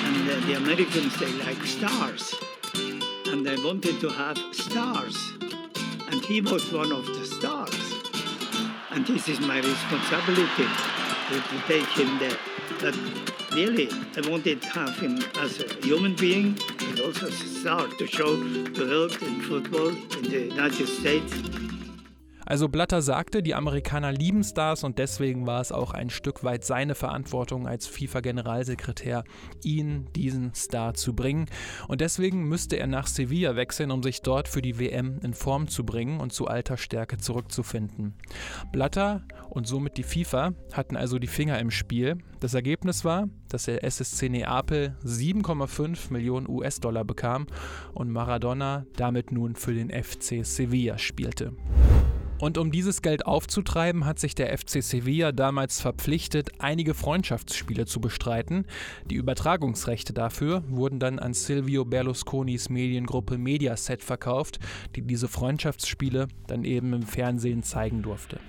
And 0.09 0.25
uh, 0.27 0.39
the 0.47 0.53
Americans, 0.53 1.15
they 1.19 1.31
like 1.33 1.63
stars. 1.65 2.33
And 3.31 3.47
I 3.47 3.55
wanted 3.63 4.01
to 4.01 4.09
have 4.09 4.37
stars. 4.51 5.17
And 6.09 6.23
he 6.25 6.41
was 6.41 6.69
one 6.73 6.91
of 6.91 7.05
the 7.05 7.25
stars. 7.25 7.93
And 8.89 9.07
this 9.07 9.29
is 9.29 9.39
my 9.39 9.59
responsibility 9.59 10.67
to, 11.29 11.41
to 11.41 11.61
take 11.65 11.87
him 11.87 12.19
there. 12.19 12.37
But 12.81 12.95
really, 13.53 13.89
I 14.17 14.29
wanted 14.29 14.61
to 14.61 14.67
have 14.69 14.99
him 14.99 15.17
as 15.39 15.61
a 15.61 15.73
human 15.85 16.13
being 16.15 16.57
and 16.81 16.99
also 16.99 17.27
as 17.27 17.41
a 17.41 17.47
star 17.61 17.87
to 17.87 18.05
show 18.05 18.35
the 18.35 18.85
world 18.85 19.17
in 19.21 19.41
football 19.41 19.89
in 19.89 20.23
the 20.23 20.41
United 20.53 20.87
States 20.87 21.33
Also 22.51 22.67
Blatter 22.67 23.01
sagte, 23.01 23.41
die 23.41 23.55
Amerikaner 23.55 24.11
lieben 24.11 24.43
Stars 24.43 24.83
und 24.83 24.99
deswegen 24.99 25.47
war 25.47 25.61
es 25.61 25.71
auch 25.71 25.93
ein 25.93 26.09
Stück 26.09 26.43
weit 26.43 26.65
seine 26.65 26.95
Verantwortung 26.95 27.65
als 27.65 27.87
FIFA-Generalsekretär, 27.87 29.23
ihn, 29.63 30.09
diesen 30.17 30.53
Star 30.53 30.93
zu 30.93 31.15
bringen. 31.15 31.45
Und 31.87 32.01
deswegen 32.01 32.43
müsste 32.43 32.75
er 32.75 32.87
nach 32.87 33.07
Sevilla 33.07 33.55
wechseln, 33.55 33.89
um 33.89 34.03
sich 34.03 34.21
dort 34.21 34.49
für 34.49 34.61
die 34.61 34.79
WM 34.79 35.19
in 35.23 35.33
Form 35.33 35.69
zu 35.69 35.85
bringen 35.85 36.19
und 36.19 36.33
zu 36.33 36.47
alter 36.47 36.75
Stärke 36.75 37.15
zurückzufinden. 37.15 38.15
Blatter 38.73 39.21
und 39.49 39.65
somit 39.65 39.95
die 39.95 40.03
FIFA 40.03 40.51
hatten 40.73 40.97
also 40.97 41.19
die 41.19 41.27
Finger 41.27 41.57
im 41.57 41.71
Spiel. 41.71 42.17
Das 42.41 42.53
Ergebnis 42.53 43.05
war, 43.05 43.29
dass 43.47 43.63
der 43.63 43.85
SSC 43.85 44.27
Neapel 44.27 44.97
7,5 45.05 46.11
Millionen 46.11 46.49
US-Dollar 46.49 47.05
bekam 47.05 47.47
und 47.93 48.09
Maradona 48.11 48.85
damit 48.97 49.31
nun 49.31 49.55
für 49.55 49.73
den 49.73 49.89
FC 49.89 50.45
Sevilla 50.45 50.97
spielte. 50.97 51.53
Und 52.41 52.57
um 52.57 52.71
dieses 52.71 53.03
Geld 53.03 53.27
aufzutreiben, 53.27 54.05
hat 54.05 54.17
sich 54.17 54.33
der 54.33 54.57
FC 54.57 54.81
Sevilla 54.81 55.31
damals 55.31 55.79
verpflichtet, 55.79 56.49
einige 56.57 56.95
Freundschaftsspiele 56.95 57.85
zu 57.85 58.01
bestreiten. 58.01 58.65
Die 59.05 59.15
Übertragungsrechte 59.15 60.11
dafür 60.11 60.63
wurden 60.67 60.99
dann 60.99 61.19
an 61.19 61.35
Silvio 61.35 61.85
Berlusconis 61.85 62.69
Mediengruppe 62.69 63.37
Mediaset 63.37 64.01
verkauft, 64.01 64.57
die 64.95 65.03
diese 65.03 65.27
Freundschaftsspiele 65.27 66.29
dann 66.47 66.63
eben 66.63 66.93
im 66.93 67.03
Fernsehen 67.03 67.61
zeigen 67.61 68.01
durfte. 68.01 68.39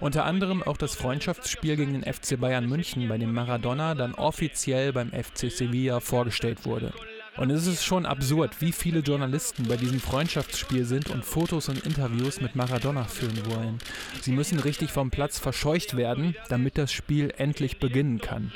Unter 0.00 0.24
anderem 0.24 0.62
auch 0.62 0.78
das 0.78 0.94
Freundschaftsspiel 0.94 1.76
gegen 1.76 1.92
den 1.92 2.10
FC 2.10 2.40
Bayern 2.40 2.66
München, 2.66 3.06
bei 3.06 3.18
dem 3.18 3.34
Maradona 3.34 3.94
dann 3.94 4.14
offiziell 4.14 4.94
beim 4.94 5.10
FC 5.10 5.50
Sevilla 5.50 6.00
vorgestellt 6.00 6.64
wurde. 6.64 6.94
Und 7.36 7.50
es 7.50 7.66
ist 7.66 7.84
schon 7.84 8.06
absurd, 8.06 8.60
wie 8.60 8.72
viele 8.72 9.00
Journalisten 9.00 9.68
bei 9.68 9.76
diesem 9.76 10.00
Freundschaftsspiel 10.00 10.84
sind 10.84 11.10
und 11.10 11.24
Fotos 11.24 11.68
und 11.68 11.84
Interviews 11.84 12.40
mit 12.40 12.56
Maradona 12.56 13.04
führen 13.04 13.44
wollen. 13.46 13.78
Sie 14.22 14.32
müssen 14.32 14.58
richtig 14.58 14.90
vom 14.90 15.10
Platz 15.10 15.38
verscheucht 15.38 15.96
werden, 15.96 16.34
damit 16.48 16.78
das 16.78 16.92
Spiel 16.92 17.32
endlich 17.36 17.78
beginnen 17.78 18.20
kann. 18.20 18.52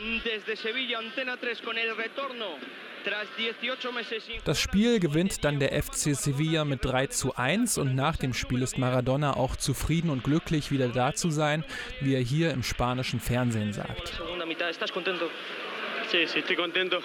Das 4.44 4.60
Spiel 4.60 5.00
gewinnt 5.00 5.44
dann 5.44 5.58
der 5.58 5.82
FC 5.82 6.14
Sevilla 6.14 6.64
mit 6.64 6.84
3 6.84 7.06
zu 7.08 7.36
1 7.36 7.78
und 7.78 7.94
nach 7.94 8.16
dem 8.16 8.34
Spiel 8.34 8.62
ist 8.62 8.78
Maradona 8.78 9.36
auch 9.36 9.56
zufrieden 9.56 10.10
und 10.10 10.24
glücklich 10.24 10.70
wieder 10.70 10.88
da 10.88 11.14
zu 11.14 11.30
sein, 11.30 11.64
wie 12.00 12.14
er 12.14 12.20
hier 12.20 12.50
im 12.52 12.62
spanischen 12.62 13.20
Fernsehen 13.20 13.72
sagt. 13.72 14.20
Sí, 16.10 16.26
sí, 16.26 16.40
estoy 16.40 16.56
contento. 16.56 17.00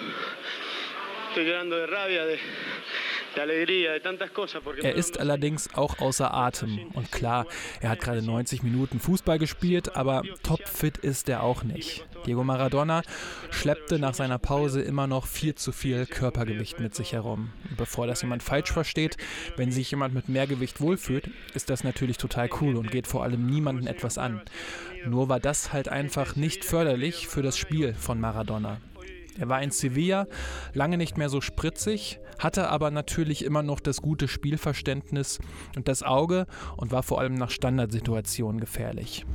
Er 4.84 4.94
ist 4.94 5.20
allerdings 5.20 5.74
auch 5.74 5.98
außer 5.98 6.32
Atem. 6.32 6.86
Und 6.94 7.12
klar, 7.12 7.46
er 7.80 7.90
hat 7.90 8.00
gerade 8.00 8.22
90 8.22 8.62
Minuten 8.62 8.98
Fußball 8.98 9.38
gespielt, 9.38 9.94
aber 9.94 10.22
topfit 10.42 10.96
ist 10.98 11.28
er 11.28 11.42
auch 11.42 11.62
nicht. 11.62 12.06
Diego 12.24 12.42
Maradona 12.42 13.02
schleppte 13.50 13.98
nach 13.98 14.14
seiner 14.14 14.38
Pause 14.38 14.80
immer 14.80 15.06
noch 15.06 15.26
viel 15.26 15.54
zu 15.54 15.72
viel 15.72 16.06
Körpergewicht 16.06 16.80
mit 16.80 16.94
sich 16.94 17.12
herum. 17.12 17.52
bevor 17.76 18.06
das 18.06 18.22
jemand 18.22 18.42
falsch 18.42 18.72
versteht, 18.72 19.16
wenn 19.56 19.70
sich 19.70 19.90
jemand 19.90 20.14
mit 20.14 20.28
mehr 20.28 20.46
Gewicht 20.46 20.80
wohlfühlt, 20.80 21.28
ist 21.54 21.68
das 21.68 21.84
natürlich 21.84 22.16
total 22.16 22.48
cool 22.60 22.76
und 22.76 22.90
geht 22.90 23.06
vor 23.06 23.22
allem 23.22 23.46
niemanden 23.46 23.86
etwas 23.86 24.18
an. 24.18 24.40
Nur 25.04 25.28
war 25.28 25.40
das 25.40 25.72
halt 25.72 25.88
einfach 25.88 26.36
nicht 26.36 26.64
förderlich 26.64 27.28
für 27.28 27.42
das 27.42 27.58
Spiel 27.58 27.94
von 27.94 28.18
Maradona. 28.18 28.80
Er 29.38 29.48
war 29.48 29.62
in 29.62 29.70
Sevilla 29.70 30.26
lange 30.72 30.96
nicht 30.96 31.18
mehr 31.18 31.28
so 31.28 31.40
spritzig, 31.40 32.20
hatte 32.38 32.68
aber 32.68 32.90
natürlich 32.90 33.44
immer 33.44 33.62
noch 33.62 33.80
das 33.80 34.02
gute 34.02 34.28
Spielverständnis 34.28 35.38
und 35.74 35.88
das 35.88 36.02
Auge 36.02 36.46
und 36.76 36.92
war 36.92 37.02
vor 37.02 37.20
allem 37.20 37.34
nach 37.34 37.50
Standardsituationen 37.50 38.60
gefährlich. 38.60 39.26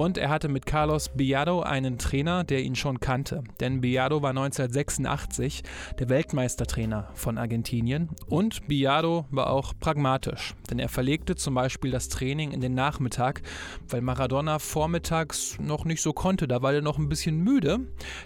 Und 0.00 0.16
er 0.16 0.30
hatte 0.30 0.48
mit 0.48 0.64
Carlos 0.64 1.10
Biado 1.10 1.60
einen 1.60 1.98
Trainer, 1.98 2.42
der 2.42 2.62
ihn 2.62 2.74
schon 2.74 3.00
kannte. 3.00 3.44
Denn 3.60 3.82
Biado 3.82 4.22
war 4.22 4.30
1986 4.30 5.62
der 5.98 6.08
Weltmeistertrainer 6.08 7.10
von 7.12 7.36
Argentinien. 7.36 8.08
Und 8.26 8.66
Biado 8.66 9.26
war 9.30 9.50
auch 9.50 9.74
pragmatisch. 9.78 10.54
Denn 10.70 10.78
er 10.78 10.88
verlegte 10.88 11.36
zum 11.36 11.52
Beispiel 11.52 11.90
das 11.90 12.08
Training 12.08 12.52
in 12.52 12.62
den 12.62 12.72
Nachmittag, 12.72 13.42
weil 13.90 14.00
Maradona 14.00 14.58
vormittags 14.58 15.58
noch 15.60 15.84
nicht 15.84 16.00
so 16.00 16.14
konnte. 16.14 16.48
Da 16.48 16.62
war 16.62 16.72
er 16.72 16.80
noch 16.80 16.96
ein 16.96 17.10
bisschen 17.10 17.36
müde. 17.44 17.80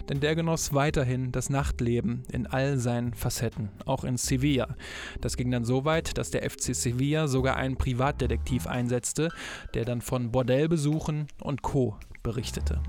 Denn 0.07 0.21
der 0.21 0.35
genoss 0.35 0.73
weiterhin 0.73 1.33
das 1.33 1.49
Nachtleben 1.49 2.23
in 2.31 2.47
all 2.47 2.77
seinen 2.77 3.13
Facetten. 3.13 3.67
Auch 3.83 4.05
in 4.05 4.15
Sevilla. 4.15 4.77
Das 5.19 5.35
ging 5.35 5.51
dann 5.51 5.65
so 5.65 5.83
weit, 5.83 6.17
dass 6.17 6.31
der 6.31 6.49
FC 6.49 6.73
Sevilla 6.73 7.27
sogar 7.27 7.57
einen 7.57 7.75
Privatdetektiv 7.75 8.65
einsetzte, 8.65 9.27
der 9.73 9.83
dann 9.83 9.99
von 9.99 10.31
Bordellbesuchen 10.31 11.27
und 11.43 11.64
Co. 11.65 11.97
berichtete. 12.21 12.79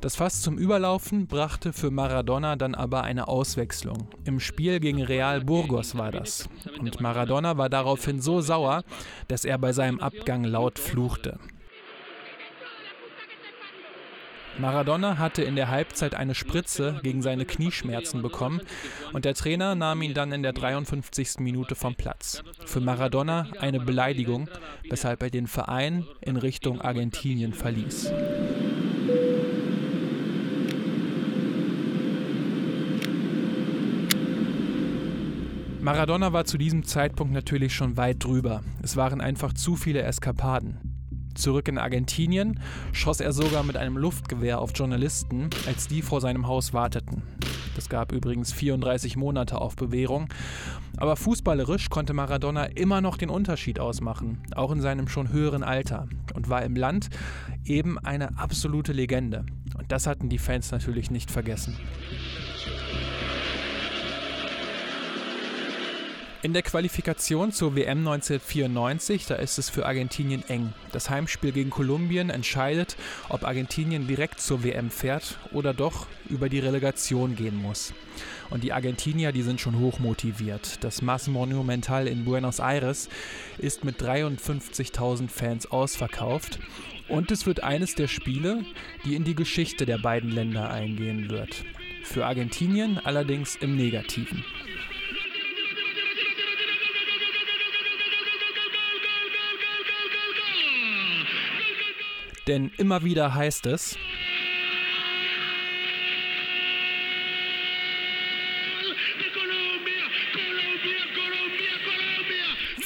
Das 0.00 0.16
Fass 0.16 0.42
zum 0.42 0.58
Überlaufen 0.58 1.28
brachte 1.28 1.72
für 1.72 1.92
Maradona 1.92 2.56
dann 2.56 2.74
aber 2.74 3.04
eine 3.04 3.28
Auswechslung. 3.28 4.08
Im 4.24 4.40
Spiel 4.40 4.80
gegen 4.80 5.00
Real 5.00 5.42
Burgos 5.42 5.96
war 5.96 6.10
das. 6.10 6.48
Und 6.80 7.00
Maradona 7.00 7.56
war 7.58 7.68
daraufhin 7.68 8.20
so 8.20 8.40
sauer, 8.40 8.82
dass 9.28 9.44
er 9.44 9.58
bei 9.58 9.72
seinem 9.72 10.00
Abgang 10.00 10.42
laut 10.42 10.80
fluchte. 10.80 11.38
Maradona 14.58 15.18
hatte 15.18 15.42
in 15.42 15.56
der 15.56 15.68
Halbzeit 15.68 16.14
eine 16.14 16.34
Spritze 16.34 17.00
gegen 17.02 17.22
seine 17.22 17.46
Knieschmerzen 17.46 18.22
bekommen 18.22 18.60
und 19.12 19.24
der 19.24 19.34
Trainer 19.34 19.74
nahm 19.74 20.02
ihn 20.02 20.14
dann 20.14 20.30
in 20.32 20.42
der 20.42 20.52
53. 20.52 21.38
Minute 21.38 21.74
vom 21.74 21.94
Platz. 21.94 22.42
Für 22.66 22.80
Maradona 22.80 23.46
eine 23.60 23.80
Beleidigung, 23.80 24.48
weshalb 24.88 25.22
er 25.22 25.30
den 25.30 25.46
Verein 25.46 26.06
in 26.20 26.36
Richtung 26.36 26.80
Argentinien 26.80 27.54
verließ. 27.54 28.12
Maradona 35.80 36.32
war 36.32 36.44
zu 36.44 36.58
diesem 36.58 36.84
Zeitpunkt 36.84 37.32
natürlich 37.32 37.74
schon 37.74 37.96
weit 37.96 38.22
drüber. 38.22 38.62
Es 38.82 38.96
waren 38.96 39.20
einfach 39.20 39.52
zu 39.52 39.74
viele 39.74 40.02
Eskapaden. 40.02 40.91
Zurück 41.34 41.68
in 41.68 41.78
Argentinien 41.78 42.60
schoss 42.92 43.20
er 43.20 43.32
sogar 43.32 43.62
mit 43.62 43.76
einem 43.76 43.96
Luftgewehr 43.96 44.60
auf 44.60 44.72
Journalisten, 44.74 45.50
als 45.66 45.88
die 45.88 46.02
vor 46.02 46.20
seinem 46.20 46.46
Haus 46.46 46.72
warteten. 46.72 47.22
Das 47.74 47.88
gab 47.88 48.12
übrigens 48.12 48.52
34 48.52 49.16
Monate 49.16 49.60
auf 49.60 49.76
Bewährung. 49.76 50.28
Aber 50.98 51.16
fußballerisch 51.16 51.88
konnte 51.88 52.12
Maradona 52.12 52.64
immer 52.64 53.00
noch 53.00 53.16
den 53.16 53.30
Unterschied 53.30 53.80
ausmachen, 53.80 54.42
auch 54.54 54.70
in 54.72 54.80
seinem 54.80 55.08
schon 55.08 55.32
höheren 55.32 55.62
Alter, 55.62 56.06
und 56.34 56.48
war 56.48 56.62
im 56.62 56.76
Land 56.76 57.08
eben 57.64 57.98
eine 57.98 58.38
absolute 58.38 58.92
Legende. 58.92 59.46
Und 59.76 59.90
das 59.90 60.06
hatten 60.06 60.28
die 60.28 60.38
Fans 60.38 60.70
natürlich 60.70 61.10
nicht 61.10 61.30
vergessen. 61.30 61.78
In 66.44 66.54
der 66.54 66.62
Qualifikation 66.62 67.52
zur 67.52 67.76
WM 67.76 67.98
1994, 67.98 69.26
da 69.26 69.36
ist 69.36 69.58
es 69.58 69.70
für 69.70 69.86
Argentinien 69.86 70.42
eng. 70.48 70.72
Das 70.90 71.08
Heimspiel 71.08 71.52
gegen 71.52 71.70
Kolumbien 71.70 72.30
entscheidet, 72.30 72.96
ob 73.28 73.44
Argentinien 73.44 74.08
direkt 74.08 74.40
zur 74.40 74.64
WM 74.64 74.90
fährt 74.90 75.38
oder 75.52 75.72
doch 75.72 76.08
über 76.28 76.48
die 76.48 76.58
Relegation 76.58 77.36
gehen 77.36 77.54
muss. 77.54 77.94
Und 78.50 78.64
die 78.64 78.72
Argentinier, 78.72 79.30
die 79.30 79.42
sind 79.42 79.60
schon 79.60 79.78
hoch 79.78 80.00
motiviert. 80.00 80.82
Das 80.82 81.00
Mas 81.00 81.28
Monumental 81.28 82.08
in 82.08 82.24
Buenos 82.24 82.58
Aires 82.58 83.08
ist 83.58 83.84
mit 83.84 84.02
53.000 84.02 85.28
Fans 85.28 85.66
ausverkauft. 85.70 86.58
Und 87.08 87.30
es 87.30 87.46
wird 87.46 87.62
eines 87.62 87.94
der 87.94 88.08
Spiele, 88.08 88.64
die 89.04 89.14
in 89.14 89.22
die 89.22 89.36
Geschichte 89.36 89.86
der 89.86 89.98
beiden 89.98 90.32
Länder 90.32 90.72
eingehen 90.72 91.30
wird. 91.30 91.64
Für 92.02 92.26
Argentinien 92.26 92.98
allerdings 92.98 93.54
im 93.54 93.76
Negativen. 93.76 94.44
Denn 102.46 102.70
immer 102.76 103.04
wieder 103.04 103.34
heißt 103.34 103.66
es, 103.66 103.96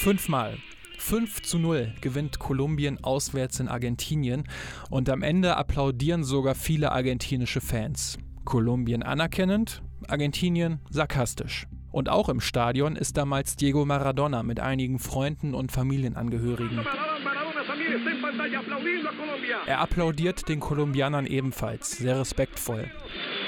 Fünfmal. 0.07 0.57
5 0.99 1.41
zu 1.41 1.59
0 1.59 1.93
gewinnt 1.99 2.39
Kolumbien 2.39 3.03
auswärts 3.03 3.59
in 3.59 3.67
Argentinien 3.67 4.43
und 4.89 5.09
am 5.09 5.21
Ende 5.21 5.57
applaudieren 5.57 6.23
sogar 6.23 6.55
viele 6.55 6.93
argentinische 6.93 7.59
Fans. 7.59 8.17
Kolumbien 8.45 9.03
anerkennend, 9.03 9.81
Argentinien 10.07 10.79
sarkastisch. 10.89 11.67
Und 11.91 12.07
auch 12.07 12.29
im 12.29 12.39
Stadion 12.39 12.95
ist 12.95 13.17
damals 13.17 13.57
Diego 13.57 13.83
Maradona 13.83 14.43
mit 14.43 14.61
einigen 14.61 14.99
Freunden 14.99 15.53
und 15.53 15.73
Familienangehörigen. 15.73 16.85
Er 19.65 19.79
applaudiert 19.79 20.47
den 20.49 20.59
Kolumbianern 20.59 21.25
ebenfalls, 21.25 21.97
sehr 21.97 22.19
respektvoll. 22.19 22.89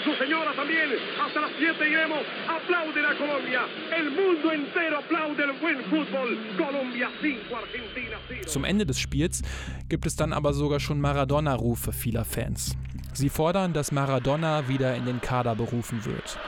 Su 0.04 0.12
señora 0.12 0.54
también, 0.56 0.90
hasta 1.22 1.42
las 1.42 1.52
7 1.60 1.88
iremos, 1.88 2.24
aplauden 2.48 3.06
a 3.06 3.16
Colombia. 3.18 3.62
El 3.96 4.10
mundo 4.12 4.52
entero 4.52 5.00
aplaude 5.00 5.44
el 5.44 5.54
buen 5.60 5.78
fútbol. 5.90 6.38
Colombia 6.58 7.10
5, 7.22 7.54
Argentina 7.54 8.18
0. 8.30 8.46
Zum 8.46 8.64
Ende 8.64 8.86
des 8.86 9.00
Spiels 9.00 9.42
gibt 9.90 10.06
es 10.06 10.16
dann 10.16 10.32
aber 10.32 10.54
sogar 10.54 10.80
schon 10.80 11.02
Maradona-Rufe 11.02 11.92
vieler 11.92 12.24
Fans. 12.24 12.78
Sie 13.14 13.30
fordern, 13.30 13.74
dass 13.74 13.92
Maradona 13.92 14.68
wieder 14.70 14.96
in 14.96 15.06
den 15.06 15.20
Kader 15.20 15.56
berufen 15.56 16.06
wird. 16.06 16.40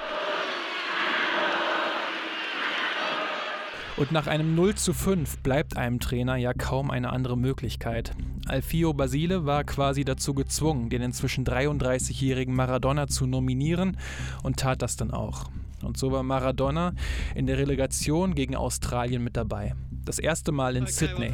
Und 4.01 4.11
nach 4.11 4.25
einem 4.25 4.55
0 4.55 4.73
zu 4.73 4.93
5 4.93 5.43
bleibt 5.43 5.77
einem 5.77 5.99
Trainer 5.99 6.35
ja 6.35 6.55
kaum 6.55 6.89
eine 6.89 7.11
andere 7.11 7.37
Möglichkeit. 7.37 8.13
Alfio 8.47 8.93
Basile 8.93 9.45
war 9.45 9.63
quasi 9.63 10.03
dazu 10.03 10.33
gezwungen, 10.33 10.89
den 10.89 11.03
inzwischen 11.03 11.45
33-jährigen 11.45 12.55
Maradona 12.55 13.05
zu 13.05 13.27
nominieren 13.27 13.97
und 14.41 14.57
tat 14.57 14.81
das 14.81 14.95
dann 14.95 15.11
auch. 15.11 15.51
Und 15.83 15.97
so 15.97 16.11
war 16.11 16.23
Maradona 16.23 16.93
in 17.35 17.45
der 17.45 17.59
Relegation 17.59 18.33
gegen 18.33 18.55
Australien 18.55 19.23
mit 19.23 19.37
dabei. 19.37 19.75
Das 20.05 20.17
erste 20.19 20.51
Mal 20.51 20.75
in 20.75 20.87
Sydney. 20.87 21.31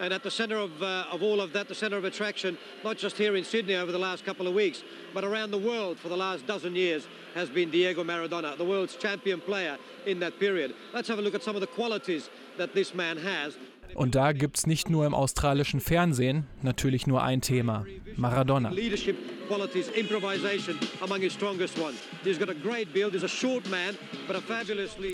And 0.00 0.12
at 0.12 0.22
the 0.22 0.30
center 0.30 0.56
of, 0.56 0.70
uh, 0.82 1.04
of 1.12 1.22
all 1.22 1.40
of 1.40 1.52
that, 1.52 1.68
the 1.68 1.74
center 1.74 1.96
of 1.96 2.04
attraction, 2.04 2.58
not 2.82 2.96
just 2.96 3.16
here 3.16 3.36
in 3.36 3.44
Sydney 3.44 3.74
over 3.76 3.92
the 3.92 3.98
last 3.98 4.24
couple 4.24 4.46
of 4.46 4.54
weeks, 4.54 4.82
but 5.12 5.24
around 5.24 5.52
the 5.52 5.58
world 5.58 5.98
for 5.98 6.08
the 6.08 6.16
last 6.16 6.46
dozen 6.46 6.74
years, 6.74 7.06
has 7.34 7.48
been 7.48 7.70
Diego 7.70 8.02
Maradona, 8.02 8.56
the 8.56 8.64
world's 8.64 8.96
champion 8.96 9.40
player 9.40 9.78
in 10.06 10.18
that 10.20 10.38
period. 10.38 10.74
Let's 10.92 11.08
have 11.08 11.18
a 11.18 11.22
look 11.22 11.34
at 11.34 11.42
some 11.42 11.54
of 11.54 11.60
the 11.60 11.68
qualities 11.68 12.28
that 12.58 12.74
this 12.74 12.94
man 12.94 13.16
has. 13.18 13.56
Und 13.94 14.14
da 14.14 14.32
gibt 14.32 14.58
es 14.58 14.66
nicht 14.66 14.90
nur 14.90 15.06
im 15.06 15.14
australischen 15.14 15.80
Fernsehen 15.80 16.46
natürlich 16.62 17.06
nur 17.06 17.22
ein 17.22 17.40
Thema, 17.40 17.86
Maradona. 18.16 18.70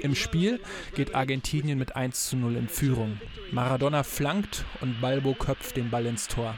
Im 0.03 0.15
Spiel 0.15 0.61
geht 0.95 1.15
Argentinien 1.15 1.79
mit 1.79 1.97
1 1.97 2.29
zu 2.29 2.37
0 2.37 2.57
in 2.57 2.69
Führung. 2.69 3.21
Maradona 3.53 4.03
flankt 4.03 4.65
und 4.81 5.01
Balbo 5.01 5.35
köpft 5.35 5.77
den 5.77 5.91
Ball 5.91 6.07
ins 6.07 6.29
Tor. 6.29 6.55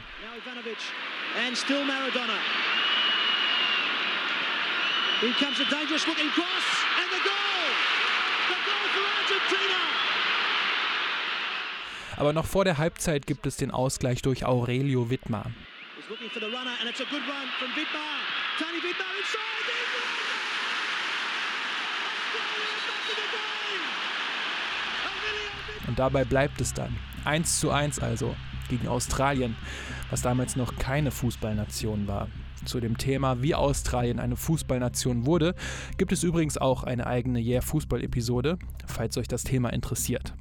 Here 5.23 5.31
comes 5.39 5.57
a 5.61 5.63
dangerous 5.71 6.05
looking 6.05 6.27
cross 6.31 6.67
and 6.99 7.07
the 7.15 7.23
goal! 7.23 7.63
The 8.51 8.59
goal 8.67 8.85
for 8.91 9.05
Argentina! 9.07 10.22
Aber 12.17 12.33
noch 12.33 12.45
vor 12.45 12.65
der 12.65 12.77
Halbzeit 12.77 13.25
gibt 13.25 13.45
es 13.45 13.57
den 13.57 13.71
Ausgleich 13.71 14.21
durch 14.21 14.45
Aurelio 14.45 15.09
Wittmar. 15.09 15.51
Und 25.87 25.99
dabei 25.99 26.23
bleibt 26.23 26.61
es 26.61 26.73
dann. 26.73 26.95
1 27.25 27.59
zu 27.59 27.71
1 27.71 27.99
also 27.99 28.35
gegen 28.69 28.87
Australien, 28.87 29.55
was 30.09 30.21
damals 30.21 30.55
noch 30.55 30.75
keine 30.77 31.11
Fußballnation 31.11 32.07
war. 32.07 32.27
Zu 32.65 32.79
dem 32.79 32.97
Thema, 32.97 33.41
wie 33.41 33.55
Australien 33.55 34.19
eine 34.19 34.37
Fußballnation 34.37 35.25
wurde, 35.25 35.53
gibt 35.97 36.11
es 36.13 36.23
übrigens 36.23 36.57
auch 36.57 36.83
eine 36.83 37.07
eigene 37.07 37.39
Yeah 37.39 37.61
Fußball-Episode, 37.61 38.57
falls 38.87 39.17
euch 39.17 39.27
das 39.27 39.43
Thema 39.43 39.69
interessiert. 39.69 40.33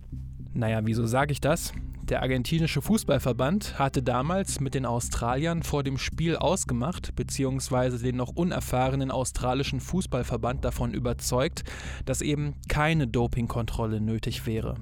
Naja, 0.54 0.80
wieso 0.84 1.06
sage 1.06 1.32
ich 1.32 1.40
das? 1.40 1.72
Der 2.02 2.20
argentinische 2.20 2.82
Fußballverband 2.82 3.78
hatte 3.78 4.02
damals 4.02 4.60
mit 4.60 4.74
den 4.74 4.84
Australiern 4.84 5.62
vor 5.62 5.82
dem 5.82 5.96
Spiel 5.96 6.36
ausgemacht, 6.36 7.14
beziehungsweise 7.16 7.98
den 7.98 8.16
noch 8.16 8.28
unerfahrenen 8.34 9.10
australischen 9.10 9.80
Fußballverband 9.80 10.64
davon 10.64 10.92
überzeugt, 10.92 11.64
dass 12.04 12.20
eben 12.20 12.54
keine 12.68 13.08
Dopingkontrolle 13.08 14.00
nötig 14.00 14.46
wäre. 14.46 14.76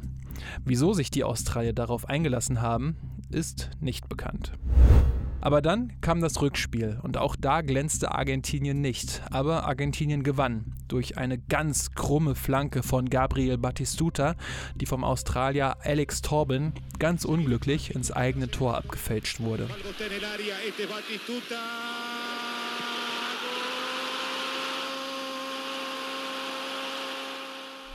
Wieso 0.64 0.92
sich 0.92 1.10
die 1.10 1.22
Australier 1.22 1.72
darauf 1.72 2.08
eingelassen 2.08 2.62
haben, 2.62 2.96
ist 3.30 3.70
nicht 3.80 4.08
bekannt. 4.08 4.52
Aber 5.42 5.62
dann 5.62 5.92
kam 6.02 6.20
das 6.20 6.42
Rückspiel 6.42 6.98
und 7.02 7.16
auch 7.16 7.34
da 7.34 7.62
glänzte 7.62 8.12
Argentinien 8.12 8.80
nicht. 8.80 9.22
Aber 9.30 9.66
Argentinien 9.66 10.22
gewann 10.22 10.74
durch 10.88 11.16
eine 11.16 11.38
ganz 11.38 11.92
krumme 11.92 12.34
Flanke 12.34 12.82
von 12.82 13.08
Gabriel 13.08 13.56
Batistuta, 13.56 14.34
die 14.74 14.86
vom 14.86 15.02
Australier 15.02 15.76
Alex 15.82 16.20
Torben 16.20 16.74
ganz 16.98 17.24
unglücklich 17.24 17.94
ins 17.94 18.12
eigene 18.12 18.50
Tor 18.50 18.76
abgefälscht 18.76 19.40
wurde. 19.40 19.66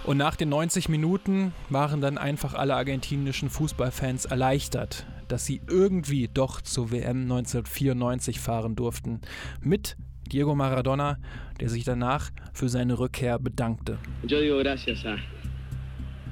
Und 0.03 0.17
nach 0.17 0.35
den 0.35 0.49
90 0.49 0.89
Minuten 0.89 1.53
waren 1.69 1.99
dann 1.99 2.19
einfach 2.19 2.53
alle 2.53 2.75
argentinischen 2.75 3.49
Fußballfans 3.49 4.25
erleichtert, 4.25 5.07
dass 5.27 5.45
sie 5.45 5.61
irgendwie 5.67 6.27
doch 6.27 6.61
zur 6.61 6.91
WM 6.91 7.23
1994 7.23 8.39
fahren 8.39 8.75
durften. 8.75 9.21
Mit 9.61 9.97
Diego 10.31 10.55
Maradona, 10.55 11.17
der 11.59 11.69
sich 11.69 11.83
danach 11.83 12.31
für 12.53 12.69
seine 12.69 12.97
Rückkehr 12.97 13.39
bedankte. 13.39 13.97
Yo 14.23 14.39
digo 14.39 14.57
gracias 14.57 15.05
a, 15.05 15.17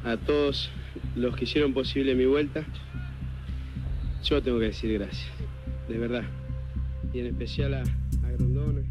a 0.03 0.17
todos 0.17 0.69
los 1.15 1.35
que 1.35 1.45
hicieron 1.45 1.73
posible 1.73 2.15
mi 2.15 2.25
vuelta. 2.25 2.63
Yo 4.23 4.41
tengo 4.41 4.59
que 4.59 4.65
decir 4.65 4.97
gracias, 4.97 5.29
de 5.87 5.97
verdad. 5.97 6.23
Y 7.13 7.19
en 7.19 7.27
especial 7.27 7.73
a, 7.73 7.81
a 7.81 8.31
Grondona. 8.31 8.81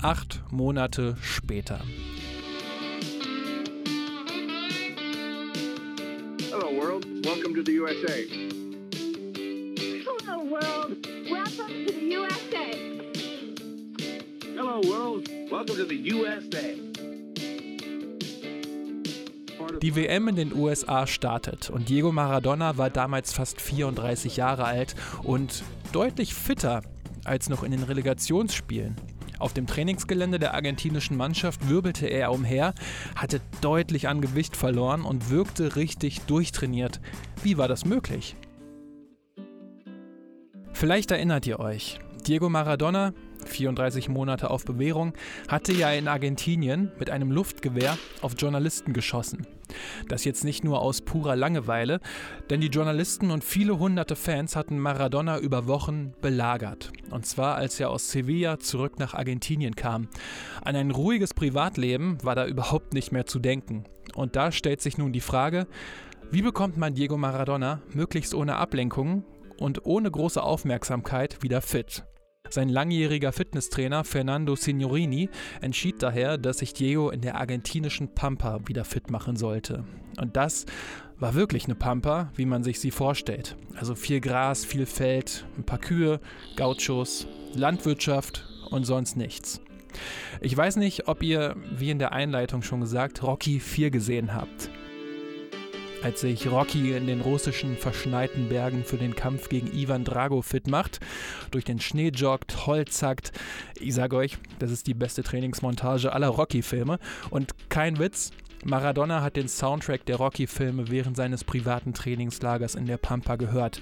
Acht 0.00 0.42
Monate 0.50 1.16
später. 1.22 1.80
Welcome 7.44 7.62
to 7.62 7.70
the 7.70 7.76
USA. 7.76 8.26
Hello, 10.02 10.44
world. 10.44 11.06
Welcome 11.30 11.84
to 11.84 11.92
the 11.92 12.00
USA. 12.14 12.66
Hello, 14.56 14.80
world. 14.88 15.28
Welcome 15.50 15.76
to 15.76 15.84
the 15.84 16.10
USA. 16.10 16.74
Die 19.82 19.94
WM 19.94 20.28
in 20.28 20.36
den 20.36 20.54
USA 20.54 21.06
startet 21.06 21.68
und 21.68 21.90
Diego 21.90 22.12
Maradona 22.12 22.78
war 22.78 22.88
damals 22.88 23.34
fast 23.34 23.60
34 23.60 24.38
Jahre 24.38 24.64
alt 24.64 24.94
und 25.22 25.64
deutlich 25.92 26.32
fitter 26.32 26.80
als 27.24 27.50
noch 27.50 27.62
in 27.62 27.72
den 27.72 27.82
Relegationsspielen. 27.82 28.96
Auf 29.38 29.52
dem 29.52 29.66
Trainingsgelände 29.66 30.38
der 30.38 30.54
argentinischen 30.54 31.16
Mannschaft 31.16 31.68
wirbelte 31.68 32.06
er 32.06 32.32
umher, 32.32 32.74
hatte 33.16 33.40
deutlich 33.60 34.08
an 34.08 34.20
Gewicht 34.20 34.56
verloren 34.56 35.02
und 35.02 35.30
wirkte 35.30 35.76
richtig 35.76 36.20
durchtrainiert. 36.22 37.00
Wie 37.42 37.58
war 37.58 37.68
das 37.68 37.84
möglich? 37.84 38.36
Vielleicht 40.72 41.10
erinnert 41.10 41.46
ihr 41.46 41.60
euch, 41.60 41.98
Diego 42.26 42.48
Maradona 42.48 43.12
34 43.48 44.08
Monate 44.08 44.50
auf 44.50 44.64
Bewährung, 44.64 45.14
hatte 45.48 45.72
ja 45.72 45.90
in 45.90 46.08
Argentinien 46.08 46.92
mit 46.98 47.10
einem 47.10 47.30
Luftgewehr 47.30 47.98
auf 48.20 48.34
Journalisten 48.38 48.92
geschossen. 48.92 49.46
Das 50.08 50.24
jetzt 50.24 50.44
nicht 50.44 50.64
nur 50.64 50.80
aus 50.80 51.00
purer 51.00 51.36
Langeweile, 51.36 52.00
denn 52.50 52.60
die 52.60 52.68
Journalisten 52.68 53.30
und 53.30 53.44
viele 53.44 53.78
hunderte 53.78 54.16
Fans 54.16 54.56
hatten 54.56 54.78
Maradona 54.78 55.38
über 55.38 55.66
Wochen 55.66 56.12
belagert. 56.20 56.92
Und 57.10 57.26
zwar 57.26 57.56
als 57.56 57.80
er 57.80 57.90
aus 57.90 58.10
Sevilla 58.10 58.58
zurück 58.58 58.98
nach 58.98 59.14
Argentinien 59.14 59.74
kam. 59.74 60.08
An 60.62 60.76
ein 60.76 60.90
ruhiges 60.90 61.34
Privatleben 61.34 62.18
war 62.22 62.34
da 62.34 62.46
überhaupt 62.46 62.94
nicht 62.94 63.12
mehr 63.12 63.26
zu 63.26 63.38
denken. 63.38 63.84
Und 64.14 64.36
da 64.36 64.52
stellt 64.52 64.80
sich 64.80 64.98
nun 64.98 65.12
die 65.12 65.20
Frage, 65.20 65.66
wie 66.30 66.42
bekommt 66.42 66.76
man 66.76 66.94
Diego 66.94 67.16
Maradona 67.16 67.80
möglichst 67.92 68.34
ohne 68.34 68.56
Ablenkung 68.56 69.24
und 69.58 69.86
ohne 69.86 70.10
große 70.10 70.42
Aufmerksamkeit 70.42 71.42
wieder 71.42 71.60
fit? 71.60 72.04
Sein 72.50 72.68
langjähriger 72.68 73.32
Fitnesstrainer 73.32 74.04
Fernando 74.04 74.54
Signorini 74.54 75.28
entschied 75.60 76.02
daher, 76.02 76.38
dass 76.38 76.58
sich 76.58 76.72
Diego 76.72 77.10
in 77.10 77.20
der 77.20 77.36
argentinischen 77.36 78.14
Pampa 78.14 78.60
wieder 78.66 78.84
fit 78.84 79.10
machen 79.10 79.36
sollte. 79.36 79.84
Und 80.20 80.36
das 80.36 80.66
war 81.18 81.34
wirklich 81.34 81.64
eine 81.64 81.74
Pampa, 81.74 82.30
wie 82.36 82.46
man 82.46 82.62
sich 82.62 82.80
sie 82.80 82.90
vorstellt. 82.90 83.56
Also 83.76 83.94
viel 83.94 84.20
Gras, 84.20 84.64
viel 84.64 84.86
Feld, 84.86 85.46
ein 85.56 85.64
paar 85.64 85.78
Kühe, 85.78 86.20
Gauchos, 86.54 87.26
Landwirtschaft 87.54 88.46
und 88.70 88.84
sonst 88.84 89.16
nichts. 89.16 89.60
Ich 90.40 90.56
weiß 90.56 90.76
nicht, 90.76 91.08
ob 91.08 91.22
ihr, 91.22 91.56
wie 91.76 91.90
in 91.90 91.98
der 91.98 92.12
Einleitung 92.12 92.62
schon 92.62 92.80
gesagt, 92.80 93.22
Rocky 93.22 93.58
4 93.58 93.90
gesehen 93.90 94.34
habt 94.34 94.70
als 96.04 96.20
sich 96.20 96.50
Rocky 96.50 96.94
in 96.94 97.06
den 97.06 97.22
russischen 97.22 97.78
verschneiten 97.78 98.50
Bergen 98.50 98.84
für 98.84 98.98
den 98.98 99.16
Kampf 99.16 99.48
gegen 99.48 99.72
Ivan 99.72 100.04
Drago 100.04 100.42
fit 100.42 100.68
macht, 100.68 101.00
durch 101.50 101.64
den 101.64 101.80
Schnee 101.80 102.08
joggt, 102.08 102.66
Holz 102.66 103.02
hackt. 103.02 103.32
Ich 103.80 103.94
sage 103.94 104.16
euch, 104.16 104.36
das 104.58 104.70
ist 104.70 104.86
die 104.86 104.92
beste 104.92 105.22
Trainingsmontage 105.22 106.12
aller 106.12 106.28
Rocky-Filme. 106.28 106.98
Und 107.30 107.54
kein 107.70 107.98
Witz, 107.98 108.32
Maradona 108.64 109.22
hat 109.22 109.36
den 109.36 109.48
Soundtrack 109.48 110.04
der 110.04 110.16
Rocky-Filme 110.16 110.90
während 110.90 111.16
seines 111.16 111.42
privaten 111.42 111.94
Trainingslagers 111.94 112.74
in 112.74 112.84
der 112.84 112.98
Pampa 112.98 113.36
gehört. 113.36 113.80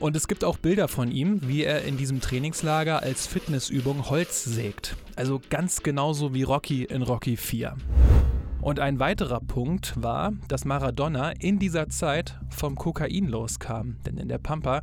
Und 0.00 0.16
es 0.16 0.26
gibt 0.26 0.42
auch 0.42 0.58
Bilder 0.58 0.88
von 0.88 1.12
ihm, 1.12 1.40
wie 1.48 1.62
er 1.62 1.84
in 1.84 1.96
diesem 1.96 2.20
Trainingslager 2.20 3.00
als 3.00 3.28
Fitnessübung 3.28 4.10
Holz 4.10 4.44
sägt. 4.44 4.96
Also 5.14 5.40
ganz 5.50 5.84
genauso 5.84 6.34
wie 6.34 6.42
Rocky 6.42 6.82
in 6.82 7.02
Rocky 7.02 7.36
4. 7.36 7.76
Und 8.60 8.78
ein 8.78 8.98
weiterer 8.98 9.40
Punkt 9.40 9.94
war, 10.02 10.32
dass 10.48 10.66
Maradona 10.66 11.32
in 11.38 11.58
dieser 11.58 11.88
Zeit 11.88 12.38
vom 12.50 12.76
Kokain 12.76 13.26
loskam. 13.26 13.96
Denn 14.04 14.18
in 14.18 14.28
der 14.28 14.38
Pampa 14.38 14.82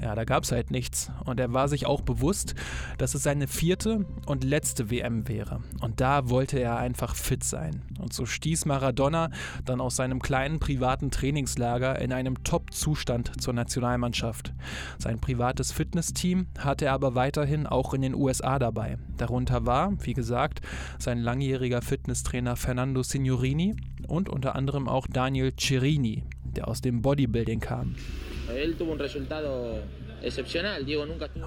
ja, 0.00 0.14
da 0.14 0.24
gab 0.24 0.44
es 0.44 0.52
halt 0.52 0.70
nichts. 0.70 1.10
Und 1.24 1.40
er 1.40 1.52
war 1.52 1.68
sich 1.68 1.86
auch 1.86 2.02
bewusst, 2.02 2.54
dass 2.98 3.14
es 3.14 3.22
seine 3.22 3.48
vierte 3.48 4.06
und 4.26 4.44
letzte 4.44 4.90
WM 4.90 5.26
wäre. 5.28 5.60
Und 5.80 6.00
da 6.00 6.30
wollte 6.30 6.58
er 6.58 6.78
einfach 6.78 7.16
fit 7.16 7.42
sein. 7.42 7.82
Und 7.98 8.12
so 8.12 8.24
stieß 8.26 8.66
Maradona 8.66 9.30
dann 9.64 9.80
aus 9.80 9.96
seinem 9.96 10.20
kleinen 10.20 10.60
privaten 10.60 11.10
Trainingslager 11.10 12.00
in 12.00 12.12
einem 12.12 12.44
Top-Zustand 12.44 13.40
zur 13.40 13.54
Nationalmannschaft. 13.54 14.54
Sein 14.98 15.18
privates 15.20 15.72
Fitnessteam 15.72 16.46
hatte 16.58 16.86
er 16.86 16.92
aber 16.92 17.14
weiterhin 17.14 17.66
auch 17.66 17.92
in 17.92 18.02
den 18.02 18.14
USA 18.14 18.58
dabei. 18.58 18.98
Darunter 19.16 19.66
war, 19.66 19.92
wie 20.04 20.14
gesagt, 20.14 20.60
sein 20.98 21.18
langjähriger 21.18 21.82
Fitnesstrainer 21.82 22.56
Fernando 22.56 23.02
Signorini 23.02 23.74
und 24.06 24.28
unter 24.28 24.54
anderem 24.54 24.88
auch 24.88 25.06
Daniel 25.06 25.52
Cirini, 25.58 26.24
der 26.56 26.68
aus 26.68 26.80
dem 26.80 27.02
Bodybuilding 27.02 27.60
kam. 27.60 27.94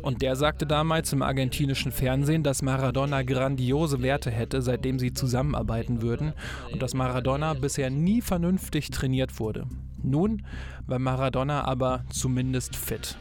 Und 0.02 0.22
der 0.22 0.36
sagte 0.36 0.66
damals 0.66 1.12
im 1.14 1.22
argentinischen 1.22 1.92
Fernsehen, 1.92 2.44
dass 2.44 2.62
Maradona 2.62 3.24
grandiose 3.24 4.02
Werte 4.02 4.32
hätte, 4.32 4.62
seitdem 4.62 4.98
sie 5.00 5.14
zusammenarbeiten 5.14 6.02
würden 6.02 6.34
und 6.72 6.82
dass 6.82 6.94
Maradona 6.94 7.54
bisher 7.54 7.90
nie 7.90 8.22
vernünftig 8.22 8.90
trainiert 8.92 9.40
wurde. 9.40 9.66
Nun 10.04 10.44
war 10.86 11.00
Maradona 11.00 11.66
aber 11.66 12.06
zumindest 12.10 12.76
fit. 12.76 13.18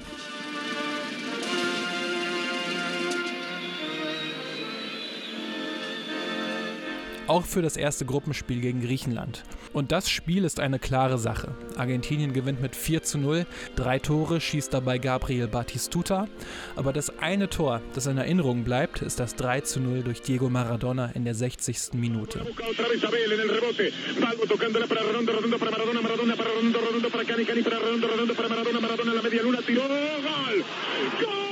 Auch 7.30 7.46
für 7.46 7.62
das 7.62 7.76
erste 7.76 8.04
Gruppenspiel 8.04 8.60
gegen 8.60 8.80
Griechenland. 8.82 9.44
Und 9.72 9.92
das 9.92 10.10
Spiel 10.10 10.44
ist 10.44 10.58
eine 10.58 10.80
klare 10.80 11.16
Sache. 11.16 11.54
Argentinien 11.76 12.32
gewinnt 12.32 12.60
mit 12.60 12.74
4 12.74 13.04
zu 13.04 13.18
0, 13.18 13.46
drei 13.76 14.00
Tore 14.00 14.40
schießt 14.40 14.74
dabei 14.74 14.98
Gabriel 14.98 15.46
Batistuta, 15.46 16.26
aber 16.74 16.92
das 16.92 17.20
eine 17.20 17.48
Tor, 17.48 17.82
das 17.94 18.06
in 18.06 18.18
Erinnerung 18.18 18.64
bleibt, 18.64 19.02
ist 19.02 19.20
das 19.20 19.36
3 19.36 19.60
zu 19.60 19.78
0 19.78 20.02
durch 20.02 20.22
Diego 20.22 20.50
Maradona 20.50 21.12
in 21.14 21.24
der 21.24 21.36
60. 21.36 21.94
Minute. 21.94 22.40
Gol! 31.20 31.49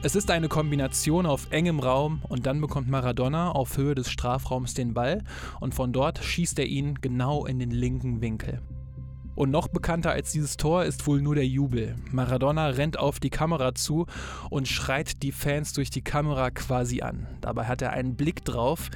Es 0.00 0.14
ist 0.14 0.30
eine 0.30 0.48
Kombination 0.48 1.26
auf 1.26 1.48
engem 1.50 1.80
Raum 1.80 2.22
und 2.28 2.46
dann 2.46 2.60
bekommt 2.60 2.88
Maradona 2.88 3.50
auf 3.50 3.76
Höhe 3.76 3.96
des 3.96 4.08
Strafraums 4.08 4.72
den 4.72 4.94
Ball 4.94 5.24
und 5.58 5.74
von 5.74 5.92
dort 5.92 6.22
schießt 6.22 6.60
er 6.60 6.66
ihn 6.66 6.94
genau 7.00 7.46
in 7.46 7.58
den 7.58 7.72
linken 7.72 8.20
Winkel. 8.20 8.62
Und 9.34 9.50
noch 9.50 9.66
bekannter 9.66 10.12
als 10.12 10.30
dieses 10.30 10.56
Tor 10.56 10.84
ist 10.84 11.08
wohl 11.08 11.20
nur 11.20 11.34
der 11.34 11.46
Jubel. 11.46 11.96
Maradona 12.12 12.68
rennt 12.68 12.96
auf 12.96 13.18
die 13.18 13.30
Kamera 13.30 13.74
zu 13.74 14.06
und 14.50 14.68
schreit 14.68 15.24
die 15.24 15.32
Fans 15.32 15.72
durch 15.72 15.90
die 15.90 16.02
Kamera 16.02 16.52
quasi 16.52 17.02
an. 17.02 17.26
Dabei 17.40 17.64
hat 17.64 17.82
er 17.82 17.90
einen 17.90 18.14
Blick 18.14 18.44
drauf, 18.44 18.90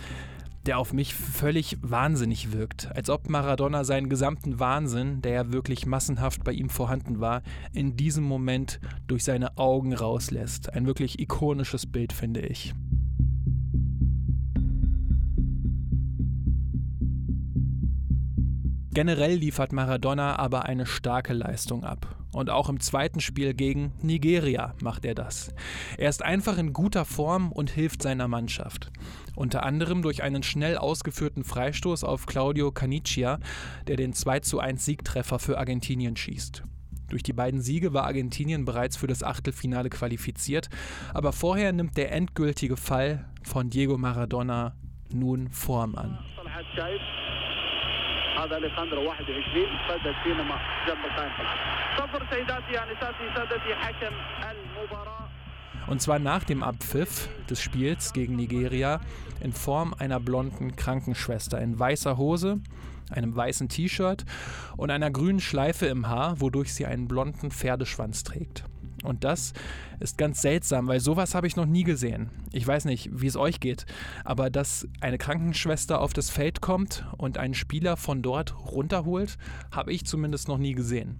der 0.67 0.79
auf 0.79 0.93
mich 0.93 1.15
völlig 1.15 1.79
wahnsinnig 1.83 2.53
wirkt. 2.53 2.95
Als 2.95 3.11
ob 3.11 3.29
Maradona 3.29 3.85
seinen 3.85 4.09
gesamten 4.09 4.61
Wahnsinn, 4.61 5.23
der 5.23 5.33
ja 5.33 5.53
wirklich 5.53 5.87
massenhaft 5.87 6.45
bei 6.45 6.53
ihm 6.53 6.69
vorhanden 6.69 7.21
war, 7.21 7.43
in 7.73 7.97
diesem 7.97 8.25
Moment 8.25 8.81
durch 9.07 9.25
seine 9.25 9.59
Augen 9.59 9.93
rauslässt. 9.95 10.73
Ein 10.73 10.87
wirklich 10.87 11.19
ikonisches 11.19 11.87
Bild, 11.87 12.13
finde 12.13 12.41
ich. 12.41 12.75
Generell 18.95 19.37
liefert 19.37 19.73
Maradona 19.73 20.39
aber 20.39 20.67
eine 20.67 20.85
starke 20.85 21.33
Leistung 21.33 21.83
ab. 21.83 22.15
Und 22.35 22.51
auch 22.51 22.69
im 22.69 22.79
zweiten 22.79 23.21
Spiel 23.21 23.55
gegen 23.55 23.93
Nigeria 24.03 24.75
macht 24.83 25.07
er 25.07 25.15
das. 25.15 25.55
Er 25.97 26.11
ist 26.11 26.23
einfach 26.23 26.59
in 26.59 26.75
guter 26.75 27.07
Form 27.07 27.53
und 27.53 27.71
hilft 27.71 28.03
seiner 28.03 28.29
Mannschaft. 28.29 28.91
Unter 29.35 29.65
anderem 29.65 30.03
durch 30.03 30.23
einen 30.23 30.43
schnell 30.43 30.77
ausgeführten 30.77 31.43
Freistoß 31.43 32.05
auf 32.05 32.27
Claudio 32.27 32.71
Canicia, 32.71 33.39
der 33.87 33.97
den 33.97 34.13
2:1 34.13 34.85
Siegtreffer 34.85 35.39
für 35.39 35.57
Argentinien 35.57 36.15
schießt. 36.15 36.63
Durch 37.09 37.23
die 37.23 37.33
beiden 37.33 37.63
Siege 37.63 37.95
war 37.95 38.05
Argentinien 38.05 38.67
bereits 38.67 38.99
für 38.99 39.07
das 39.07 39.23
Achtelfinale 39.23 39.89
qualifiziert, 39.89 40.69
aber 41.15 41.33
vorher 41.33 41.73
nimmt 41.73 41.97
der 41.97 42.13
endgültige 42.13 42.77
Fall 42.77 43.25
von 43.43 43.71
Diego 43.71 43.97
Maradona 43.97 44.75
nun 45.13 45.51
Form 45.51 45.95
an. 45.95 46.19
هذا 48.38 48.58
اليساندرو 48.58 49.12
21 49.12 49.78
فازت 49.88 50.16
فينا 50.24 50.60
جنب 50.88 51.06
القائم 51.06 51.32
صفر 51.98 52.26
سيداتي 52.32 52.80
انساتي 52.80 53.36
سادتي 53.36 53.76
حكم 53.76 54.14
المباراه 54.52 55.30
Und 55.88 56.02
zwar 56.02 56.20
nach 56.20 56.44
dem 56.44 56.64
Abpfiff 56.64 57.30
des 57.50 57.62
Spiels 57.62 58.12
gegen 58.12 58.36
Nigeria 58.36 59.00
in 59.40 59.54
Form 59.54 59.94
einer 59.98 60.20
blonden 60.20 60.76
Krankenschwester 60.76 61.62
in 61.62 61.80
weißer 61.80 62.18
Hose, 62.18 62.60
einem 63.10 63.34
weißen 63.34 63.70
T-Shirt 63.70 64.26
und 64.76 64.92
einer 64.92 65.12
grünen 65.12 65.40
Schleife 65.40 65.86
im 65.86 66.10
Haar, 66.10 66.42
wodurch 66.42 66.74
sie 66.74 66.86
einen 66.86 67.08
blonden 67.08 67.52
Pferdeschwanz 67.52 68.26
trägt. 68.26 68.66
Und 69.03 69.25
das 69.25 69.53
ist 70.01 70.19
ganz 70.19 70.41
seltsam, 70.41 70.87
weil 70.87 71.01
sowas 71.01 71.35
habe 71.35 71.47
ich 71.47 71.57
noch 71.57 71.67
nie 71.67 71.85
gesehen. 71.85 72.31
Ich 72.53 72.67
weiß 72.67 72.85
nicht, 72.85 73.11
wie 73.13 73.27
es 73.27 73.37
euch 73.37 73.61
geht, 73.61 73.87
aber 74.25 74.51
dass 74.51 74.89
eine 75.01 75.19
Krankenschwester 75.19 76.01
auf 76.01 76.13
das 76.13 76.31
Feld 76.31 76.61
kommt 76.61 77.05
und 77.19 77.39
einen 77.39 77.55
Spieler 77.55 77.97
von 77.97 78.23
dort 78.23 78.55
runterholt, 78.71 79.39
habe 79.71 79.93
ich 79.93 80.05
zumindest 80.07 80.49
noch 80.49 80.59
nie 80.59 80.75
gesehen. 80.75 81.19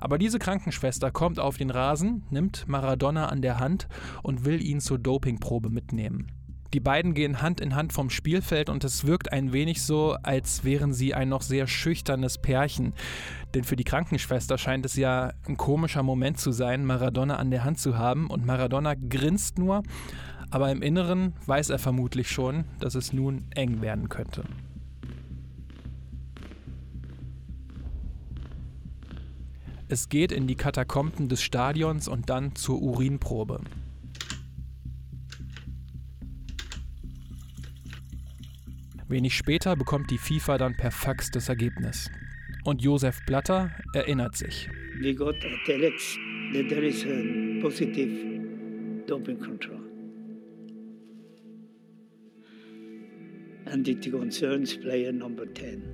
Aber 0.00 0.18
diese 0.18 0.38
Krankenschwester 0.38 1.10
kommt 1.10 1.40
auf 1.40 1.56
den 1.56 1.70
Rasen, 1.70 2.24
nimmt 2.30 2.68
Maradona 2.68 3.28
an 3.28 3.42
der 3.42 3.58
Hand 3.58 3.88
und 4.22 4.44
will 4.44 4.62
ihn 4.62 4.80
zur 4.80 4.98
Dopingprobe 4.98 5.70
mitnehmen. 5.70 6.28
Die 6.74 6.80
beiden 6.80 7.14
gehen 7.14 7.40
Hand 7.40 7.60
in 7.60 7.76
Hand 7.76 7.92
vom 7.92 8.10
Spielfeld 8.10 8.68
und 8.68 8.82
es 8.82 9.06
wirkt 9.06 9.32
ein 9.32 9.52
wenig 9.52 9.84
so, 9.84 10.16
als 10.24 10.64
wären 10.64 10.92
sie 10.92 11.14
ein 11.14 11.28
noch 11.28 11.42
sehr 11.42 11.68
schüchternes 11.68 12.36
Pärchen. 12.38 12.94
Denn 13.54 13.62
für 13.62 13.76
die 13.76 13.84
Krankenschwester 13.84 14.58
scheint 14.58 14.84
es 14.84 14.96
ja 14.96 15.32
ein 15.46 15.56
komischer 15.56 16.02
Moment 16.02 16.40
zu 16.40 16.50
sein, 16.50 16.84
Maradona 16.84 17.36
an 17.36 17.52
der 17.52 17.62
Hand 17.62 17.78
zu 17.78 17.96
haben 17.96 18.28
und 18.28 18.44
Maradona 18.44 18.94
grinst 18.94 19.56
nur, 19.56 19.84
aber 20.50 20.72
im 20.72 20.82
Inneren 20.82 21.34
weiß 21.46 21.70
er 21.70 21.78
vermutlich 21.78 22.28
schon, 22.28 22.64
dass 22.80 22.96
es 22.96 23.12
nun 23.12 23.44
eng 23.54 23.80
werden 23.80 24.08
könnte. 24.08 24.42
Es 29.86 30.08
geht 30.08 30.32
in 30.32 30.48
die 30.48 30.56
Katakomben 30.56 31.28
des 31.28 31.40
Stadions 31.40 32.08
und 32.08 32.30
dann 32.30 32.56
zur 32.56 32.82
Urinprobe. 32.82 33.60
Wenig 39.14 39.36
später 39.36 39.76
bekommt 39.76 40.10
die 40.10 40.18
FIFA 40.18 40.58
dann 40.58 40.76
per 40.76 40.90
Fax 40.90 41.30
das 41.30 41.48
Ergebnis. 41.48 42.10
Und 42.64 42.82
Josef 42.82 43.24
Blatter 43.26 43.70
erinnert 43.94 44.36
sich. 44.36 44.68
We 45.00 45.14
got 45.14 45.36
a 45.36 45.66
telex 45.66 46.18
that 46.52 46.68
there 46.68 46.84
is 46.84 47.04
a 47.04 47.62
positive 47.62 48.10
doping 49.06 49.38
control. 49.38 49.78
And 53.66 53.86
it 53.86 54.10
concerns 54.10 54.76
player 54.80 55.12
number 55.12 55.44
10. 55.54 55.84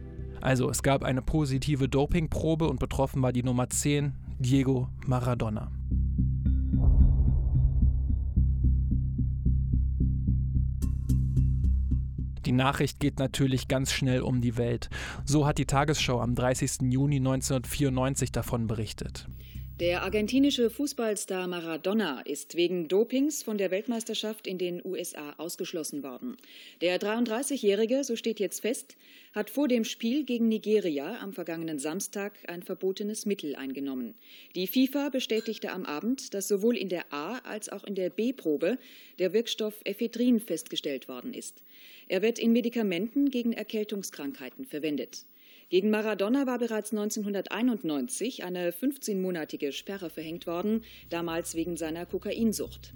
Also 0.41 0.71
es 0.71 0.83
gab 0.83 1.05
eine 1.05 1.21
positive 1.21 1.91
Dopingprobe 1.91 2.69
und 2.71 2.81
betroffen 2.81 3.21
war 3.21 3.35
die 3.35 3.43
Nummer 3.43 3.69
10, 3.69 4.15
Diego 4.39 4.89
Maradona. 5.05 5.71
Die 12.51 12.57
Nachricht 12.57 12.99
geht 12.99 13.21
natürlich 13.21 13.69
ganz 13.69 13.93
schnell 13.93 14.23
um 14.23 14.41
die 14.41 14.57
Welt. 14.57 14.91
So 15.25 15.47
hat 15.47 15.59
die 15.59 15.67
Tagesschau 15.67 16.21
am 16.21 16.35
30. 16.35 16.91
Juni 16.91 17.19
1994 17.19 18.33
davon 18.33 18.67
berichtet. 18.67 19.29
Der 19.81 20.03
argentinische 20.03 20.69
Fußballstar 20.69 21.47
Maradona 21.47 22.21
ist 22.27 22.55
wegen 22.55 22.87
Dopings 22.89 23.43
von 23.43 23.57
der 23.57 23.71
Weltmeisterschaft 23.71 24.47
in 24.47 24.59
den 24.59 24.85
USA 24.85 25.33
ausgeschlossen 25.39 26.03
worden. 26.03 26.37
Der 26.83 27.01
33-Jährige, 27.01 28.05
so 28.05 28.15
steht 28.15 28.41
jetzt 28.41 28.61
fest, 28.61 28.99
hat 29.35 29.49
vor 29.49 29.69
dem 29.69 29.85
Spiel 29.85 30.25
gegen 30.25 30.49
Nigeria 30.49 31.19
am 31.23 31.33
vergangenen 31.33 31.79
Samstag 31.79 32.35
ein 32.47 32.63
verbotenes 32.63 33.25
Mittel 33.25 33.57
eingenommen. 33.57 34.15
Die 34.55 34.67
FIFA 34.67 35.09
bestätigte 35.09 35.73
am 35.73 35.87
Abend, 35.87 36.35
dass 36.35 36.47
sowohl 36.47 36.77
in 36.77 36.91
der 36.91 37.11
A- 37.11 37.39
als 37.39 37.71
auch 37.71 37.85
in 37.85 37.95
der 37.95 38.11
B-Probe 38.11 38.77
der 39.19 39.33
Wirkstoff 39.33 39.81
Ephedrin 39.85 40.41
festgestellt 40.41 41.09
worden 41.09 41.33
ist. 41.33 41.63
Er 42.07 42.21
wird 42.21 42.39
in 42.39 42.53
Medikamenten 42.53 43.31
gegen 43.31 43.55
Erkältungskrankheiten 43.55 44.67
verwendet. 44.67 45.25
Gegen 45.71 45.91
Maradona 45.91 46.49
war 46.49 46.59
bereits 46.59 46.91
1991 46.91 48.43
eine 48.43 48.73
15-monatige 48.73 49.71
Sperre 49.71 50.11
verhängt 50.11 50.49
worden, 50.49 50.83
damals 51.11 51.55
wegen 51.55 51.77
seiner 51.77 52.07
Kokainsucht. 52.07 52.93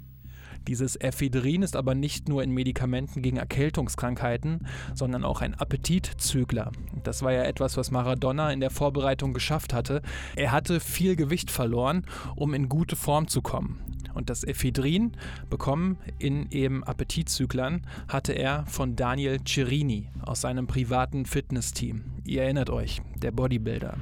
Dieses 0.67 1.01
Ephedrin 1.01 1.63
ist 1.63 1.77
aber 1.77 1.95
nicht 1.95 2.29
nur 2.29 2.43
in 2.43 2.51
Medikamenten 2.51 3.23
gegen 3.23 3.37
Erkältungskrankheiten, 3.37 4.67
sondern 4.93 5.23
auch 5.23 5.41
ein 5.41 5.55
Appetitzügler. 5.55 6.73
Das 7.05 7.23
war 7.23 7.33
ja 7.33 7.45
etwas, 7.45 7.77
was 7.77 7.93
Maradona 7.93 8.51
in 8.51 8.59
der 8.59 8.71
Vorbereitung 8.71 9.35
geschafft 9.35 9.73
hatte. 9.73 10.03
Er 10.35 10.51
hatte 10.51 10.81
viel 10.81 11.15
Gewicht 11.15 11.53
verloren, 11.53 12.05
um 12.35 12.55
in 12.55 12.69
gute 12.69 12.97
Form 12.97 13.29
zu 13.29 13.41
kommen. 13.41 13.79
Und 14.15 14.31
das 14.31 14.45
Ephedrin, 14.45 15.13
bekommen 15.51 15.99
in 16.19 16.51
eben 16.51 16.85
Appetitzüglern, 16.85 17.83
hatte 18.09 18.33
er 18.33 18.65
von 18.67 18.97
Daniel 18.97 19.41
Cirini 19.45 20.09
aus 20.23 20.41
seinem 20.41 20.67
privaten 20.67 21.27
Fitnessteam. 21.27 22.05
Ihr 22.25 22.43
erinnert 22.43 22.71
euch, 22.71 23.03
der 23.17 23.33
Bodybuilder. 23.33 23.99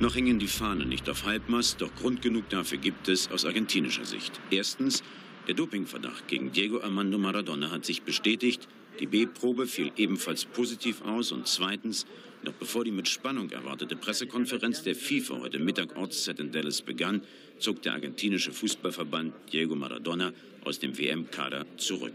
Noch 0.00 0.14
hängen 0.16 0.38
die 0.38 0.48
Fahnen 0.48 0.88
nicht 0.88 1.08
auf 1.08 1.24
Halbmast, 1.24 1.80
doch 1.80 1.94
Grund 1.94 2.20
genug 2.20 2.48
dafür 2.48 2.78
gibt 2.78 3.08
es 3.08 3.30
aus 3.30 3.44
argentinischer 3.44 4.04
Sicht. 4.04 4.40
Erstens, 4.50 5.02
der 5.46 5.54
Dopingverdacht 5.54 6.26
gegen 6.26 6.52
Diego 6.52 6.80
Armando 6.80 7.16
Maradona 7.16 7.70
hat 7.70 7.84
sich 7.84 8.02
bestätigt. 8.02 8.68
Die 9.00 9.06
B-Probe 9.06 9.66
fiel 9.66 9.90
ebenfalls 9.96 10.44
positiv 10.44 11.02
aus. 11.02 11.32
Und 11.32 11.48
zweitens, 11.48 12.06
noch 12.42 12.52
bevor 12.52 12.84
die 12.84 12.90
mit 12.90 13.08
Spannung 13.08 13.50
erwartete 13.50 13.96
Pressekonferenz 13.96 14.82
der 14.82 14.94
FIFA 14.94 15.40
heute 15.40 15.58
Mittag 15.58 15.96
Ortszeit 15.96 16.38
in 16.40 16.52
Dallas 16.52 16.82
begann, 16.82 17.22
zog 17.58 17.82
der 17.82 17.94
argentinische 17.94 18.52
Fußballverband 18.52 19.34
Diego 19.52 19.74
Maradona 19.74 20.32
aus 20.64 20.78
dem 20.78 20.96
WM-Kader 20.96 21.66
zurück. 21.76 22.14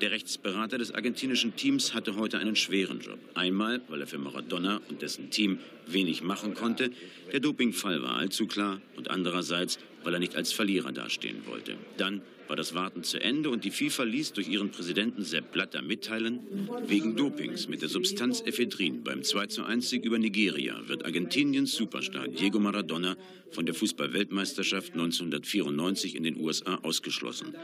Der 0.00 0.12
Rechtsberater 0.12 0.78
des 0.78 0.92
argentinischen 0.92 1.56
Teams 1.56 1.92
hatte 1.92 2.16
heute 2.16 2.38
einen 2.38 2.56
schweren 2.56 3.00
Job. 3.00 3.18
Einmal, 3.34 3.82
weil 3.88 4.00
er 4.00 4.06
für 4.06 4.16
Maradona 4.16 4.80
und 4.88 5.02
dessen 5.02 5.30
Team 5.30 5.58
wenig 5.86 6.22
machen 6.22 6.54
konnte, 6.54 6.90
der 7.32 7.40
Dopingfall 7.40 8.02
war 8.02 8.16
allzu 8.16 8.46
klar, 8.46 8.80
und 8.96 9.10
andererseits, 9.10 9.78
weil 10.04 10.14
er 10.14 10.20
nicht 10.20 10.36
als 10.36 10.52
Verlierer 10.52 10.92
dastehen 10.92 11.46
wollte. 11.46 11.76
Dann 11.96 12.22
war 12.50 12.56
das 12.56 12.74
Warten 12.74 13.04
zu 13.04 13.22
Ende 13.22 13.48
und 13.48 13.64
die 13.64 13.70
FIFA 13.70 14.02
ließ 14.02 14.32
durch 14.32 14.48
ihren 14.48 14.72
Präsidenten 14.72 15.22
Sepp 15.22 15.52
Blatter 15.52 15.82
mitteilen, 15.82 16.40
wegen 16.84 17.14
Dopings 17.14 17.68
mit 17.68 17.80
der 17.80 17.88
Substanz 17.88 18.42
Ephedrin 18.44 19.04
beim 19.04 19.22
2 19.22 19.46
zu 19.46 19.62
1 19.62 19.88
Sieg 19.88 20.04
über 20.04 20.18
Nigeria 20.18 20.74
wird 20.88 21.04
Argentiniens 21.04 21.72
Superstar 21.72 22.26
Diego 22.26 22.58
Maradona 22.58 23.16
von 23.52 23.66
der 23.66 23.74
Fußballweltmeisterschaft 23.76 24.94
1994 24.94 26.16
in 26.16 26.24
den 26.24 26.40
USA 26.40 26.74
ausgeschlossen. 26.82 27.54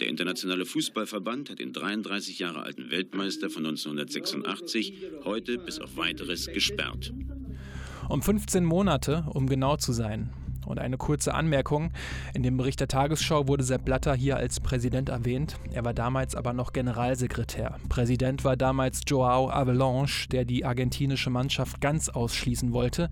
Der 0.00 0.06
Internationale 0.06 0.66
Fußballverband 0.66 1.50
hat 1.50 1.58
den 1.58 1.72
33 1.72 2.38
Jahre 2.38 2.62
alten 2.62 2.92
Weltmeister 2.92 3.50
von 3.50 3.66
1986 3.66 4.92
heute 5.24 5.58
bis 5.58 5.80
auf 5.80 5.96
weiteres 5.96 6.46
gesperrt. 6.46 7.12
Um 8.08 8.22
15 8.22 8.64
Monate, 8.64 9.24
um 9.34 9.48
genau 9.48 9.76
zu 9.76 9.92
sein. 9.92 10.30
Und 10.68 10.78
eine 10.78 10.98
kurze 10.98 11.34
Anmerkung: 11.34 11.92
In 12.34 12.42
dem 12.42 12.58
Bericht 12.58 12.80
der 12.80 12.88
Tagesschau 12.88 13.48
wurde 13.48 13.64
Sepp 13.64 13.86
Blatter 13.86 14.14
hier 14.14 14.36
als 14.36 14.60
Präsident 14.60 15.08
erwähnt. 15.08 15.56
Er 15.72 15.84
war 15.84 15.94
damals 15.94 16.34
aber 16.34 16.52
noch 16.52 16.74
Generalsekretär. 16.74 17.76
Präsident 17.88 18.44
war 18.44 18.56
damals 18.56 19.00
Joao 19.06 19.50
Avalanche, 19.50 20.28
der 20.28 20.44
die 20.44 20.66
argentinische 20.66 21.30
Mannschaft 21.30 21.80
ganz 21.80 22.10
ausschließen 22.10 22.72
wollte. 22.72 23.08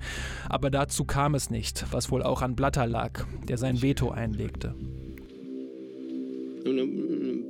Aber 0.51 0.71
dazu 0.71 1.05
kam 1.05 1.35
es 1.35 1.49
nicht, 1.49 1.87
was 1.91 2.11
wohl 2.11 2.23
auch 2.23 2.43
an 2.43 2.57
Blatter 2.57 2.87
lag, 2.87 3.25
der 3.49 3.57
sein 3.57 3.81
Veto 3.81 4.11
einlegte. 4.11 4.75
No, 6.65 6.73
no, 6.73 6.85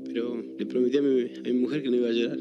pero 0.07 0.37
le 0.59 0.67
prometí 0.67 0.99
a 0.99 1.03
mi, 1.03 1.31
a 1.39 1.53
mi 1.53 1.61
mujer 1.61 1.83
que 1.83 1.91
no 1.91 1.97
iba. 1.97 2.37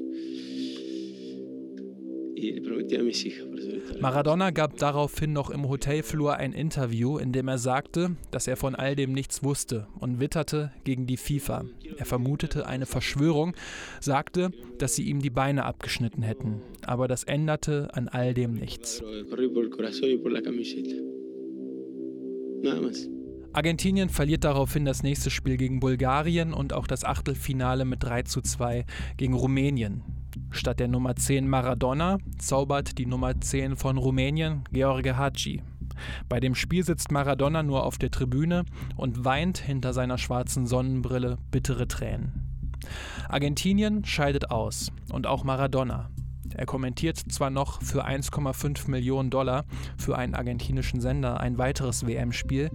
Maradona 4.00 4.52
gab 4.52 4.78
daraufhin 4.78 5.34
noch 5.34 5.50
im 5.50 5.68
Hotelflur 5.68 6.36
ein 6.36 6.54
Interview, 6.54 7.18
in 7.18 7.32
dem 7.32 7.48
er 7.48 7.58
sagte, 7.58 8.16
dass 8.32 8.48
er 8.48 8.58
von 8.58 8.76
all 8.76 8.96
dem 8.96 9.14
nichts 9.14 9.44
wusste 9.44 9.88
und 10.00 10.20
witterte 10.20 10.72
gegen 10.84 11.08
die 11.08 11.18
FIFA. 11.18 11.66
Er 11.98 12.06
vermutete 12.06 12.68
eine 12.68 12.86
Verschwörung, 12.86 13.56
sagte, 14.02 14.52
dass 14.78 14.96
sie 14.96 15.04
ihm 15.04 15.22
die 15.22 15.30
Beine 15.30 15.66
abgeschnitten 15.66 16.24
hätten. 16.24 16.62
Aber 16.86 17.08
das 17.08 17.24
änderte 17.24 17.90
an 17.94 18.08
all 18.08 18.34
dem 18.34 18.54
nichts. 18.54 19.02
Argentinien 23.54 24.10
verliert 24.10 24.44
daraufhin 24.44 24.84
das 24.84 25.02
nächste 25.02 25.30
Spiel 25.30 25.56
gegen 25.56 25.80
Bulgarien 25.80 26.54
und 26.54 26.74
auch 26.74 26.88
das 26.88 27.06
Achtelfinale 27.06 27.86
mit 27.86 28.04
3 28.04 28.24
zu 28.24 28.42
2 28.42 28.86
gegen 29.16 29.34
Rumänien. 29.34 30.04
Statt 30.52 30.80
der 30.80 30.88
Nummer 30.88 31.16
10 31.16 31.48
Maradona 31.48 32.18
zaubert 32.38 32.98
die 32.98 33.06
Nummer 33.06 33.40
10 33.40 33.76
von 33.76 33.98
Rumänien 33.98 34.64
George 34.72 35.18
Hagi. 35.18 35.62
Bei 36.30 36.40
dem 36.40 36.56
Spiel 36.56 36.84
sitzt 36.84 37.12
Maradona 37.12 37.64
nur 37.64 37.84
auf 37.84 37.98
der 37.98 38.12
Tribüne 38.12 38.66
und 38.96 39.26
weint 39.26 39.58
hinter 39.58 39.94
seiner 39.94 40.18
schwarzen 40.18 40.68
Sonnenbrille 40.68 41.38
bittere 41.52 41.88
Tränen. 41.88 42.46
Argentinien 43.30 44.06
scheidet 44.06 44.52
aus 44.52 44.92
und 45.12 45.28
auch 45.28 45.44
Maradona. 45.44 46.10
Er 46.54 46.66
kommentiert 46.66 47.18
zwar 47.18 47.50
noch 47.50 47.82
für 47.82 48.06
1,5 48.08 48.90
Millionen 48.90 49.30
Dollar 49.30 49.66
für 49.98 50.18
einen 50.18 50.36
argentinischen 50.36 51.02
Sender 51.02 51.40
ein 51.40 51.58
weiteres 51.58 52.08
WM-Spiel, 52.08 52.70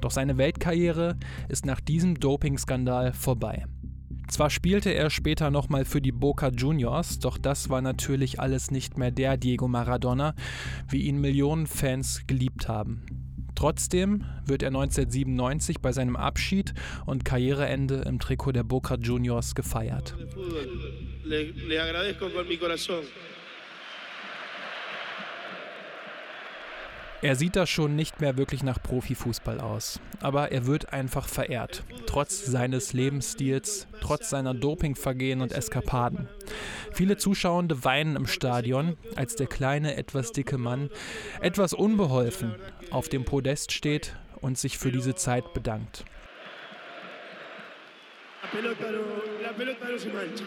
doch 0.00 0.10
seine 0.10 0.36
Weltkarriere 0.36 1.16
ist 1.48 1.64
nach 1.64 1.80
diesem 1.80 2.18
Dopingskandal 2.18 3.12
vorbei. 3.12 3.66
Zwar 4.30 4.48
spielte 4.48 4.90
er 4.90 5.10
später 5.10 5.50
nochmal 5.50 5.84
für 5.84 6.00
die 6.00 6.12
Boca 6.12 6.48
Juniors, 6.48 7.18
doch 7.18 7.36
das 7.36 7.68
war 7.68 7.82
natürlich 7.82 8.38
alles 8.38 8.70
nicht 8.70 8.96
mehr 8.96 9.10
der 9.10 9.36
Diego 9.36 9.66
Maradona, 9.66 10.34
wie 10.88 11.02
ihn 11.02 11.20
Millionen 11.20 11.66
Fans 11.66 12.22
geliebt 12.28 12.68
haben. 12.68 13.02
Trotzdem 13.56 14.24
wird 14.46 14.62
er 14.62 14.68
1997 14.68 15.80
bei 15.80 15.92
seinem 15.92 16.14
Abschied 16.14 16.74
und 17.06 17.24
Karriereende 17.24 18.04
im 18.06 18.20
Trikot 18.20 18.52
der 18.52 18.62
Boca 18.62 18.94
Juniors 18.94 19.54
gefeiert. 19.56 20.14
Le, 21.24 21.42
le 21.42 22.14
Er 27.22 27.36
sieht 27.36 27.54
da 27.54 27.66
schon 27.66 27.96
nicht 27.96 28.22
mehr 28.22 28.38
wirklich 28.38 28.62
nach 28.62 28.82
Profifußball 28.82 29.60
aus, 29.60 30.00
aber 30.20 30.52
er 30.52 30.66
wird 30.66 30.94
einfach 30.94 31.28
verehrt, 31.28 31.84
trotz 32.06 32.46
seines 32.46 32.94
Lebensstils, 32.94 33.86
trotz 34.00 34.30
seiner 34.30 34.54
Dopingvergehen 34.54 35.42
und 35.42 35.52
Eskapaden. 35.52 36.28
Viele 36.92 37.18
Zuschauende 37.18 37.84
weinen 37.84 38.16
im 38.16 38.26
Stadion, 38.26 38.96
als 39.16 39.36
der 39.36 39.48
kleine, 39.48 39.96
etwas 39.96 40.32
dicke 40.32 40.56
Mann, 40.56 40.88
etwas 41.42 41.74
unbeholfen, 41.74 42.54
auf 42.90 43.10
dem 43.10 43.26
Podest 43.26 43.72
steht 43.72 44.16
und 44.40 44.56
sich 44.56 44.78
für 44.78 44.90
diese 44.90 45.14
Zeit 45.14 45.52
bedankt. 45.52 46.06
La 48.42 48.48
pelota 48.48 48.90
la 49.42 49.52
pelota 49.52 49.88
no 49.88 49.98
se 49.98 50.08
mancha. 50.08 50.44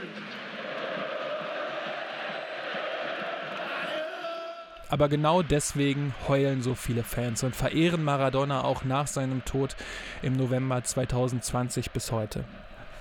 Aber 4.94 5.10
genau 5.10 5.42
deswegen 5.42 6.14
heulen 6.28 6.62
so 6.62 6.76
viele 6.76 7.02
Fans 7.02 7.42
und 7.42 7.56
verehren 7.56 8.04
Maradona 8.04 8.64
auch 8.64 8.84
nach 8.84 9.08
seinem 9.08 9.44
Tod 9.44 9.76
im 10.22 10.38
November 10.38 10.84
2020 10.84 11.90
bis 11.90 12.12
heute. 12.12 12.44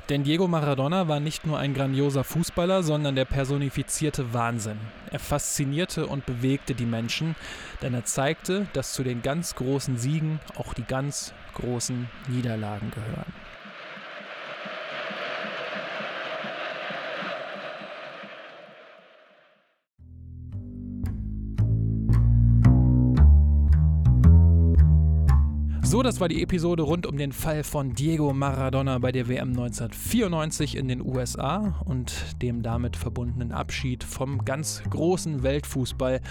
Denn 0.08 0.24
Diego 0.24 0.48
Maradona 0.48 1.06
war 1.08 1.20
nicht 1.20 1.44
nur 1.44 1.58
ein 1.58 1.74
grandioser 1.74 2.24
Fußballer, 2.24 2.82
sondern 2.82 3.14
der 3.14 3.26
personifizierte 3.26 4.32
Wahnsinn. 4.32 4.78
Er 5.10 5.18
faszinierte 5.18 6.06
und 6.06 6.24
bewegte 6.24 6.74
die 6.74 6.86
Menschen, 6.86 7.36
denn 7.82 7.92
er 7.92 8.06
zeigte, 8.06 8.68
dass 8.72 8.94
zu 8.94 9.02
den 9.04 9.20
ganz 9.20 9.54
großen 9.54 9.98
Siegen 9.98 10.40
auch 10.56 10.72
die 10.72 10.84
ganz 10.84 11.34
großen 11.52 12.08
Niederlagen 12.26 12.90
gehören. 12.90 13.41
So, 25.92 26.02
das 26.02 26.20
war 26.20 26.28
die 26.28 26.42
Episode 26.42 26.84
rund 26.84 27.06
um 27.06 27.18
den 27.18 27.32
Fall 27.32 27.64
von 27.64 27.92
Diego 27.92 28.32
Maradona 28.32 28.96
bei 28.98 29.12
der 29.12 29.28
WM 29.28 29.50
1994 29.50 30.78
in 30.78 30.88
den 30.88 31.02
USA 31.02 31.82
und 31.84 32.14
dem 32.40 32.62
damit 32.62 32.96
verbundenen 32.96 33.52
Abschied 33.52 34.02
vom 34.02 34.42
ganz 34.46 34.82
großen 34.88 35.42
Weltfußball. 35.42 36.22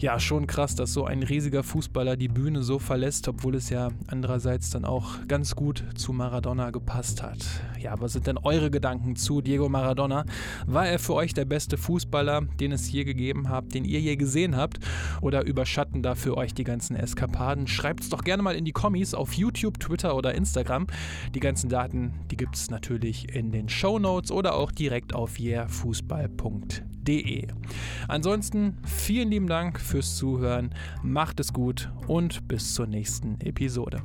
Ja, 0.00 0.18
schon 0.18 0.46
krass, 0.46 0.76
dass 0.76 0.94
so 0.94 1.04
ein 1.04 1.22
riesiger 1.22 1.62
Fußballer 1.62 2.16
die 2.16 2.28
Bühne 2.28 2.62
so 2.62 2.78
verlässt, 2.78 3.28
obwohl 3.28 3.54
es 3.54 3.68
ja 3.68 3.90
andererseits 4.06 4.70
dann 4.70 4.86
auch 4.86 5.28
ganz 5.28 5.54
gut 5.54 5.84
zu 5.94 6.14
Maradona 6.14 6.70
gepasst 6.70 7.22
hat. 7.22 7.44
Ja, 7.78 8.00
was 8.00 8.14
sind 8.14 8.26
denn 8.26 8.38
eure 8.38 8.70
Gedanken 8.70 9.16
zu 9.16 9.42
Diego 9.42 9.68
Maradona? 9.68 10.24
War 10.66 10.86
er 10.86 10.98
für 10.98 11.14
euch 11.14 11.34
der 11.34 11.44
beste 11.44 11.76
Fußballer, 11.76 12.42
den 12.58 12.72
es 12.72 12.90
je 12.90 13.04
gegeben 13.04 13.50
hat, 13.50 13.74
den 13.74 13.84
ihr 13.84 14.00
je 14.00 14.16
gesehen 14.16 14.56
habt? 14.56 14.78
Oder 15.20 15.44
überschatten 15.44 16.02
da 16.02 16.14
für 16.14 16.36
euch 16.36 16.54
die 16.54 16.64
ganzen 16.64 16.96
Eskapaden? 16.96 17.66
Schreibt 17.66 18.04
es 18.04 18.08
doch 18.08 18.24
gerne 18.24 18.42
mal 18.42 18.56
in 18.56 18.64
die 18.64 18.72
Kommis 19.02 19.14
auf 19.14 19.32
YouTube, 19.34 19.80
Twitter 19.80 20.14
oder 20.14 20.32
Instagram. 20.34 20.86
Die 21.34 21.40
ganzen 21.40 21.68
Daten, 21.68 22.14
die 22.30 22.36
gibt 22.36 22.54
es 22.54 22.70
natürlich 22.70 23.34
in 23.34 23.50
den 23.50 23.68
Show 23.68 23.98
Notes 23.98 24.30
oder 24.30 24.54
auch 24.54 24.70
direkt 24.70 25.12
auf 25.12 25.40
yeahfußball.de. 25.40 27.48
Ansonsten 28.06 28.78
vielen 28.86 29.30
lieben 29.30 29.48
Dank 29.48 29.80
fürs 29.80 30.16
Zuhören, 30.16 30.72
macht 31.02 31.40
es 31.40 31.52
gut 31.52 31.90
und 32.06 32.46
bis 32.46 32.74
zur 32.74 32.86
nächsten 32.86 33.40
Episode. 33.40 34.04